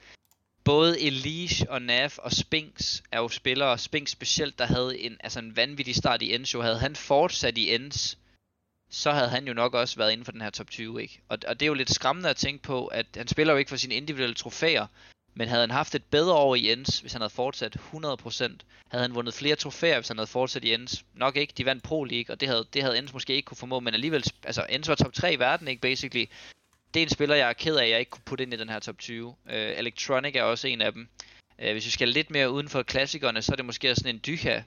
[0.63, 5.39] både Elise og Nav og Spinks er jo spillere, Spinks specielt, der havde en, altså
[5.39, 6.61] en vanvittig start i Enzo.
[6.61, 8.17] havde han fortsat i Ends,
[8.95, 11.21] så havde han jo nok også været inden for den her top 20, ikke?
[11.29, 13.69] Og, og det er jo lidt skræmmende at tænke på, at han spiller jo ikke
[13.69, 14.87] for sine individuelle trofæer,
[15.33, 18.57] men havde han haft et bedre år i Jens, hvis han havde fortsat 100%,
[18.91, 21.05] havde han vundet flere trofæer, hvis han havde fortsat i Jens.
[21.13, 23.57] Nok ikke, de vandt Pro League, og det havde, det havde Jens måske ikke kunne
[23.57, 26.25] formå, men alligevel, altså Jens var top 3 i verden, ikke, basically.
[26.93, 28.57] Det er en spiller, jeg er ked af, at jeg ikke kunne putte ind i
[28.57, 29.27] den her top 20.
[29.27, 31.07] Uh, øh, Electronic er også en af dem.
[31.59, 34.21] Uh, hvis vi skal lidt mere uden for klassikerne, så er det måske sådan en
[34.25, 34.61] Dyha,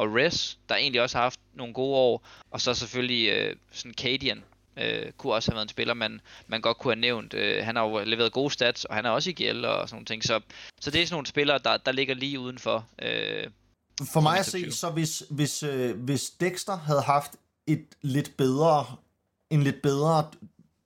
[0.00, 3.94] og Res, der egentlig også har haft nogle gode år, og så selvfølgelig øh, sådan
[3.94, 4.42] Cadian,
[4.76, 7.34] øh, kunne også have været en spiller, man, man godt kunne have nævnt.
[7.34, 9.96] Øh, han har jo leveret gode stats, og han er også i GL og sådan
[9.96, 10.40] nogle ting, så,
[10.80, 12.86] så det er sådan nogle spillere, der, der ligger lige udenfor.
[13.02, 13.46] Øh,
[14.12, 17.32] For mig at se, så hvis, hvis, øh, hvis Dexter havde haft
[17.66, 18.86] et lidt bedre,
[19.50, 20.30] en lidt bedre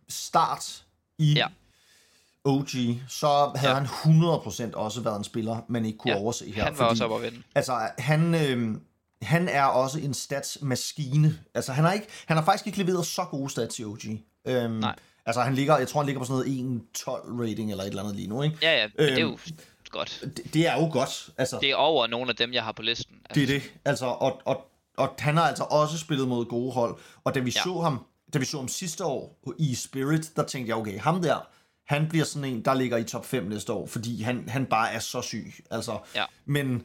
[0.09, 0.85] start
[1.19, 1.47] i ja.
[2.45, 2.69] OG,
[3.09, 3.81] så havde ja.
[3.81, 3.87] han
[4.73, 6.21] 100% også været en spiller, man ikke kunne ja.
[6.21, 6.65] overse her.
[6.65, 7.43] Han var fordi, også op at vinde.
[7.55, 8.77] Altså, han, øh,
[9.25, 11.39] han er også en statsmaskine.
[11.55, 14.01] Altså, han har, ikke, han har faktisk ikke leveret så gode stats i OG.
[14.47, 14.97] Øhm, Nej.
[15.27, 18.03] Altså, han ligger, jeg tror, han ligger på sådan noget 1-12 rating eller et eller
[18.03, 18.57] andet lige nu, ikke?
[18.63, 19.39] Ja, ja, øhm, det er jo øhm,
[19.91, 20.25] godt.
[20.37, 21.29] Det, det er jo godt.
[21.39, 23.17] Altså, det er over nogle af dem, jeg har på listen.
[23.25, 23.41] Altså.
[23.41, 23.73] Det er det.
[23.85, 26.97] Altså, og, og, og han har altså også spillet mod gode hold.
[27.25, 27.63] Og da vi ja.
[27.63, 31.23] så ham, da vi så ham sidste år i Spirit, der tænkte jeg, okay, ham
[31.23, 31.49] der,
[31.87, 34.93] han bliver sådan en, der ligger i top 5 næste år, fordi han, han bare
[34.93, 35.53] er så syg.
[35.71, 36.25] Altså, ja.
[36.45, 36.83] Men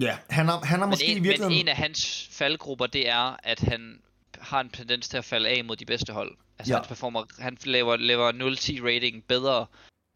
[0.00, 1.52] Ja, han har, han har måske en, i virkeligheden...
[1.52, 4.00] Men en af hans faldgrupper, det er, at han
[4.38, 6.36] har en tendens til at falde af mod de bedste hold.
[6.58, 6.78] Altså Ja.
[6.78, 9.66] han performer, han laver, laver 0-10 rating bedre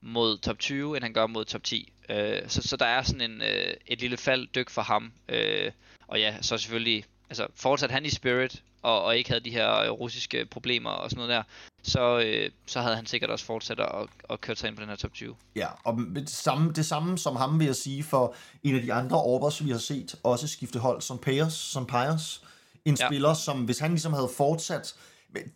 [0.02, 1.92] mod top 20, end han gør mod top 10.
[2.08, 5.12] Øh, så, så der er sådan en, øh, et lille fald dyk for ham.
[5.28, 5.70] Øh,
[6.06, 9.80] og ja, så selvfølgelig, altså fortsat han i spirit, og, og ikke havde de her
[9.80, 11.42] øh, russiske problemer og sådan noget der,
[11.82, 13.88] så, øh, så havde han sikkert også fortsat at,
[14.30, 15.34] at køre sig ind på den her top 20.
[15.56, 18.92] Ja, og det samme, det samme som ham vil jeg sige for en af de
[18.92, 22.42] andre Orbers, vi har set, også skifte hold som Payers, som Payers.
[22.84, 23.06] En ja.
[23.06, 24.94] Spiller, som hvis han ligesom havde fortsat,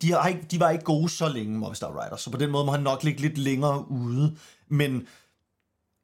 [0.01, 2.65] de, har ikke, de var ikke gode så længe, Movistar Riders, så på den måde
[2.65, 4.37] må han nok ligge lidt længere ude.
[4.67, 5.07] Men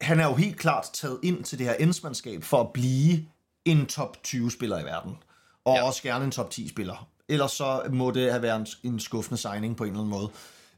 [0.02, 3.26] han er jo helt klart taget ind til det her endsmandskab for at blive
[3.66, 5.18] en top 20 spiller i verden.
[5.66, 5.86] Og ja.
[5.86, 7.08] Også gerne en top 10 spiller.
[7.30, 10.30] Ellers så må det have været en, en skuffende signing på en eller anden måde.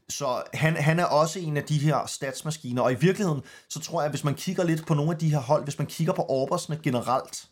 [0.08, 4.00] Så han, han er også en af de her statsmaskiner, og i virkeligheden, så tror
[4.00, 6.12] jeg, at hvis man kigger lidt på nogle af de her hold, hvis man kigger
[6.12, 7.48] på Orbersne generelt,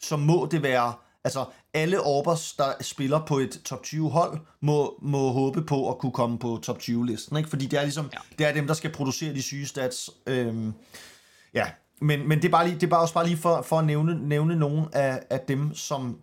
[0.00, 0.92] så må det være,
[1.24, 1.44] altså
[1.74, 6.12] alle Orbers, der spiller på et top 20 hold, må, må håbe på at kunne
[6.12, 7.48] komme på top 20 listen, ikke?
[7.48, 8.10] fordi det er ligesom.
[8.12, 8.18] Ja.
[8.38, 10.10] det er dem, der skal producere de syge stats.
[10.26, 10.72] Øhm,
[11.54, 11.66] ja,
[12.00, 13.84] men, men det er bare lige, det er bare også bare lige for, for at
[13.84, 16.18] nævne, nævne nogle af, af dem, som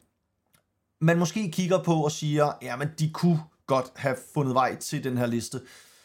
[1.02, 5.18] man måske kigger på og siger, jamen de kunne godt have fundet vej til den
[5.18, 5.62] her liste,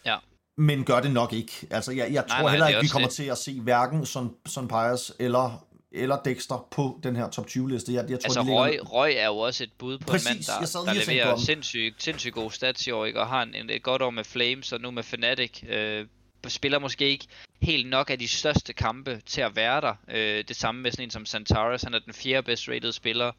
[0.07, 0.17] Ja.
[0.57, 1.67] men gør det nok ikke.
[1.71, 3.17] Altså, jeg, jeg Nej, tror nej, heller det er ikke, vi kommer det.
[3.17, 7.93] til at se hverken Son, Son Pius eller, eller Dexter på den her top 20-liste.
[7.95, 10.37] Jeg, jeg tror, Altså ligger- Røg, Røg er jo også et bud på Præcis, en
[10.61, 13.21] mand, der, der leverer sindssygt, sindssygt gode stats i år, ikke?
[13.21, 15.63] og har en, en, et godt år med Flames, og nu med Fnatic.
[15.69, 16.07] Øh,
[16.49, 17.27] spiller måske ikke
[17.63, 19.95] helt nok af de største kampe til at være der.
[20.11, 23.33] Øh, det samme med sådan en som Santaris, han er den fjerde best rated spiller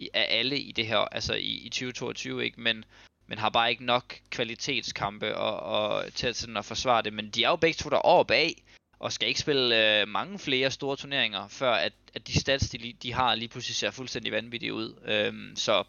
[0.00, 2.60] i, af alle i det her, altså i, i 2022, ikke?
[2.60, 2.84] Men,
[3.26, 7.12] men har bare ikke nok kvalitetskampe og, og til at, sådan at forsvare det.
[7.12, 8.62] Men de er jo begge to der år bag,
[8.98, 12.94] og skal ikke spille øh, mange flere store turneringer, før at, at de stats, de,
[13.02, 14.94] de har, lige pludselig ser fuldstændig vanvittige ud.
[15.04, 15.84] Øhm, så,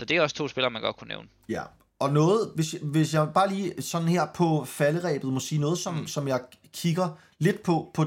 [0.00, 1.28] så det er også to spillere, man godt kunne nævne.
[1.48, 1.62] Ja,
[1.98, 5.94] og noget, hvis, hvis jeg bare lige sådan her på falderæbet må sige noget, som,
[5.94, 6.06] mm.
[6.06, 6.40] som jeg
[6.72, 8.06] kigger lidt på, på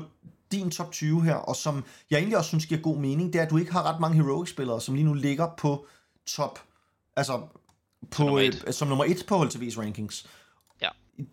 [0.61, 3.43] din top 20 her, og som jeg egentlig også synes giver god mening, det er,
[3.45, 5.85] at du ikke har ret mange heroic-spillere, som lige nu ligger på
[6.27, 6.59] top,
[7.15, 7.41] altså
[8.11, 10.25] på, nummer et, som nummer et på HLTV's rankings.
[10.81, 10.89] Ja.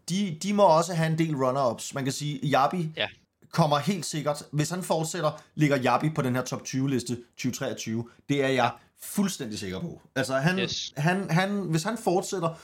[0.09, 1.95] De, de må også have en del runner-ups.
[1.95, 3.07] Man kan sige, Jabi Ja.
[3.53, 8.09] kommer helt sikkert, hvis han fortsætter, ligger Jabi på den her top 20-liste 2023.
[8.29, 8.71] Det er jeg
[9.03, 10.01] fuldstændig sikker på.
[10.15, 10.93] Altså, han, Yes.
[10.97, 12.55] han, han, hvis han fortsætter,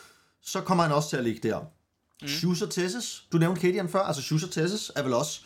[0.43, 1.61] så kommer han også til at ligge der.
[2.23, 2.29] Mm.
[2.29, 5.41] Shoes og Tessis, du nævnte Kadian før, altså Shoes og Tessis er vel også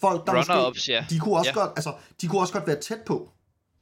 [0.00, 1.06] folk, der måske, Runner-ups, ja.
[1.10, 1.60] de kunne også Ja.
[1.60, 3.30] godt, altså, de kunne også godt være tæt på.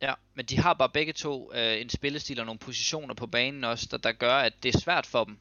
[0.03, 3.65] Ja, men de har bare begge to øh, en spillestil og nogle positioner på banen
[3.65, 5.39] også, der, der gør, at det er svært for dem.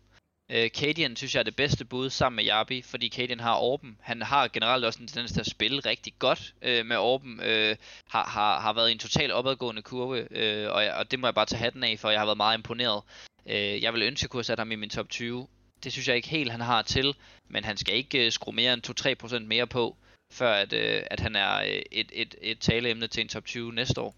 [0.52, 3.98] Øh, Cadian synes jeg er det bedste bud sammen med Jabi, fordi Cadian har Orben.
[4.02, 7.40] Han har generelt også en tendens til at spille rigtig godt øh, med Orben.
[7.44, 7.76] Øh,
[8.10, 11.28] har, har, har været i en total opadgående kurve, øh, og, jeg, og det må
[11.28, 13.02] jeg bare tage hatten af, for jeg har været meget imponeret.
[13.46, 15.48] Øh, jeg vil ønske, at jeg kunne have sat ham i min top 20.
[15.84, 17.16] Det synes jeg ikke helt, han har til,
[17.50, 19.98] men han skal ikke øh, skrue mere end 2-3% mere på,
[20.30, 23.74] før at, øh, at han er øh, et, et, et taleemne til en top 20
[23.74, 24.16] næste år.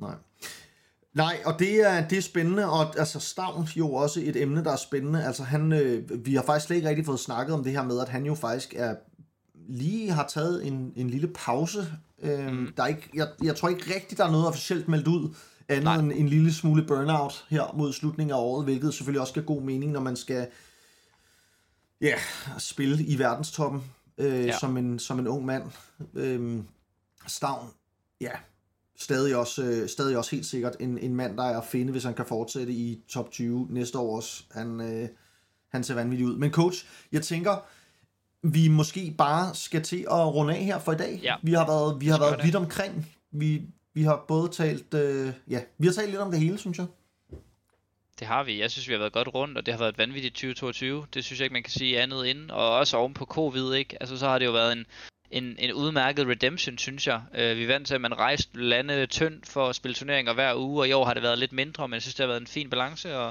[0.00, 0.14] Nej.
[1.14, 4.72] Nej, og det er, det er spændende, og altså Stavn jo også et emne, der
[4.72, 5.24] er spændende.
[5.24, 8.00] Altså han, øh, vi har faktisk slet ikke rigtig fået snakket om det her med,
[8.00, 8.94] at han jo faktisk er
[9.68, 11.86] lige har taget en, en lille pause.
[12.22, 12.72] Øh, mm.
[12.76, 15.34] der er ikke, jeg, jeg tror ikke rigtigt, der er noget officielt meldt ud,
[15.68, 15.98] andet Nej.
[15.98, 19.62] end en lille smule burnout her mod slutningen af året, hvilket selvfølgelig også giver god
[19.62, 20.46] mening, når man skal
[22.00, 22.14] ja,
[22.58, 23.82] spille i verdenstoppen
[24.18, 24.58] øh, ja.
[24.58, 25.62] Som, en, som en ung mand.
[26.14, 26.62] Øh,
[27.26, 27.68] Stavn,
[28.20, 28.30] ja,
[28.96, 32.04] stadig også, øh, stadig også helt sikkert en, en mand, der er at finde, hvis
[32.04, 34.44] han kan fortsætte i top 20 næste år også.
[34.50, 35.08] Han, øh,
[35.72, 36.36] han ser vanvittig ud.
[36.36, 37.56] Men coach, jeg tænker,
[38.42, 41.20] vi måske bare skal til at runde af her for i dag.
[41.22, 41.36] Ja.
[41.42, 43.06] Vi har været, vi har været vidt omkring.
[43.30, 43.62] Vi,
[43.94, 46.86] vi har både talt, øh, ja, vi har talt lidt om det hele, synes jeg.
[48.22, 48.60] Det har vi.
[48.60, 51.06] Jeg synes, vi har været godt rundt, og det har været et vanvittigt 2022.
[51.14, 52.50] Det synes jeg ikke, man kan sige andet inden.
[52.50, 53.96] Og også oven på covid, ikke?
[54.00, 54.86] Altså, så har det jo været en,
[55.30, 57.22] en, en udmærket redemption, synes jeg.
[57.32, 60.54] Uh, vi er vant til, at man rejste lande tyndt for at spille turneringer hver
[60.56, 62.40] uge, og i år har det været lidt mindre, men jeg synes, det har været
[62.40, 63.26] en fin balance, og,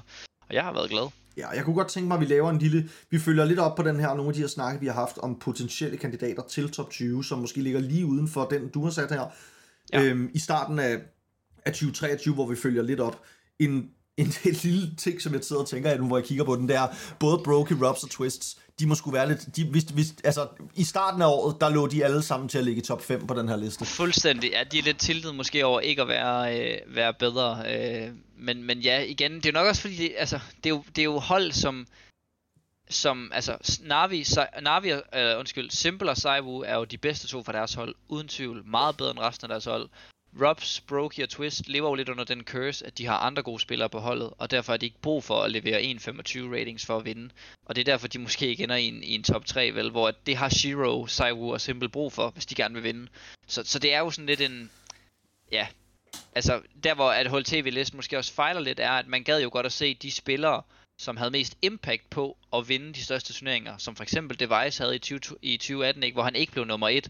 [0.50, 1.08] og jeg har været glad.
[1.38, 2.90] Ja, jeg kunne godt tænke mig, at vi laver en lille...
[3.10, 5.18] Vi følger lidt op på den her, nogle af de her snakke, vi har haft
[5.18, 8.92] om potentielle kandidater til top 20, som måske ligger lige uden for den, du har
[8.92, 9.26] sat her.
[9.94, 10.04] Ja.
[10.04, 11.02] Øhm, I starten af,
[11.66, 13.22] af 2023, hvor vi følger lidt op.
[13.60, 16.56] En, en, en lille ting, som jeg sidder og tænker, nu hvor jeg kigger på
[16.56, 16.88] den der,
[17.20, 19.56] både Brokey, Robs og Twists, de må skulle være lidt...
[19.56, 22.64] De, hvis, hvis, altså, I starten af året, der lå de alle sammen til at
[22.64, 23.86] ligge i top 5 på den her liste.
[23.86, 24.52] Fuldstændig.
[24.52, 27.64] Ja, de er lidt tiltet måske over ikke at være, øh, være bedre.
[27.76, 30.70] Øh, men, men ja, igen, det er jo nok også fordi, det, altså, det, er
[30.70, 31.88] jo, det er jo hold, som,
[32.90, 37.44] som altså, Navi, Si- Navi øh, undskyld, Simple og Saiwu er jo de bedste to
[37.44, 38.66] fra deres hold, uden tvivl.
[38.66, 39.90] Meget bedre end resten af deres hold.
[40.40, 43.60] Robs, Brokey og Twist lever jo lidt under den curse, at de har andre gode
[43.60, 46.98] spillere på holdet, og derfor har de ikke brug for at levere 1.25 ratings for
[46.98, 47.30] at vinde.
[47.66, 49.92] Og det er derfor, de måske ikke ender i en, i en top 3, vel,
[49.92, 53.08] hvor det har Shiro, Saiwu og Simple brug for, hvis de gerne vil vinde.
[53.48, 54.72] Så, så det er jo sådan lidt en,
[55.52, 55.68] ja,
[56.36, 59.66] altså der hvor at HLTV-listen måske også fejler lidt, er, at man gad jo godt
[59.66, 60.62] at se de spillere,
[61.00, 64.96] som havde mest impact på at vinde de største turneringer, som for eksempel Device havde
[64.96, 67.10] i, 20, i 2018, ikke, hvor han ikke blev nummer 1,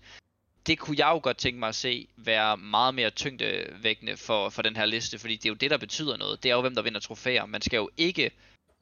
[0.68, 4.62] det kunne jeg jo godt tænke mig at se være meget mere tyngdevækkende for, for
[4.62, 6.44] den her liste, fordi det er jo det, der betyder noget.
[6.44, 7.46] Det er jo, hvem der vinder trofæer.
[7.46, 8.32] Man skal jo ikke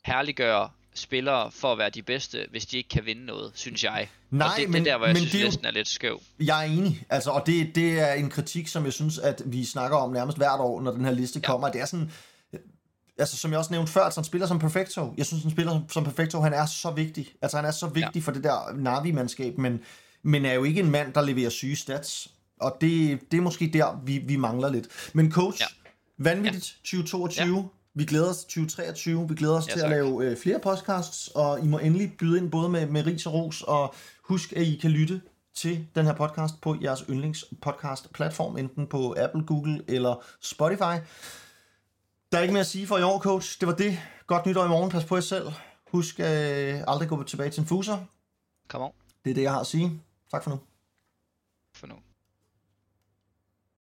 [0.05, 4.09] herliggøre spillere for at være de bedste, hvis de ikke kan vinde noget, synes jeg.
[4.30, 5.88] Nej, og det, men, det er der, hvor jeg men synes, det listen er lidt
[5.88, 6.21] skæv.
[6.39, 9.65] Jeg er enig, altså, og det, det er en kritik, som jeg synes, at vi
[9.65, 11.47] snakker om nærmest hvert år, når den her liste Ja.
[11.47, 11.71] kommer.
[11.71, 12.11] Det er sådan,
[13.17, 15.73] altså som jeg også nævnte før, så en spiller som Perfecto, jeg synes, en spiller
[15.73, 17.27] som, som Perfecto, han er så vigtig.
[17.41, 18.21] Altså han er så vigtig ja.
[18.21, 19.82] for det der Navi-mandskab, men,
[20.24, 22.32] men er jo ikke en mand, der leverer syge stats.
[22.59, 24.88] Og det, det er måske der, vi, vi mangler lidt.
[25.13, 25.65] Men coach, Ja.
[25.86, 25.89] ja.
[26.24, 27.57] vanvittigt 2022.
[27.57, 27.63] Ja.
[27.93, 29.30] Vi glæder os til 2023.
[29.30, 29.91] Vi glæder os Ja, til tak.
[29.91, 33.26] at lave øh, flere podcasts, og I må endelig byde ind både med, med ris
[33.26, 35.22] og ros, og husk, at I kan lytte
[35.55, 41.03] til den her podcast på jeres yndlings podcast platform, enten på Apple, Google eller Spotify.
[42.32, 43.59] Der er ikke mere at sige for i år, coach.
[43.59, 43.99] Det var det.
[44.28, 44.89] Godt nytår i morgen.
[44.91, 45.47] Pas på jer selv.
[45.91, 47.97] Husk øh, aldrig gå tilbage til en fuser.
[48.67, 48.91] Come on.
[49.24, 50.01] Det er det, jeg har at sige.
[50.30, 50.68] Tak for nu.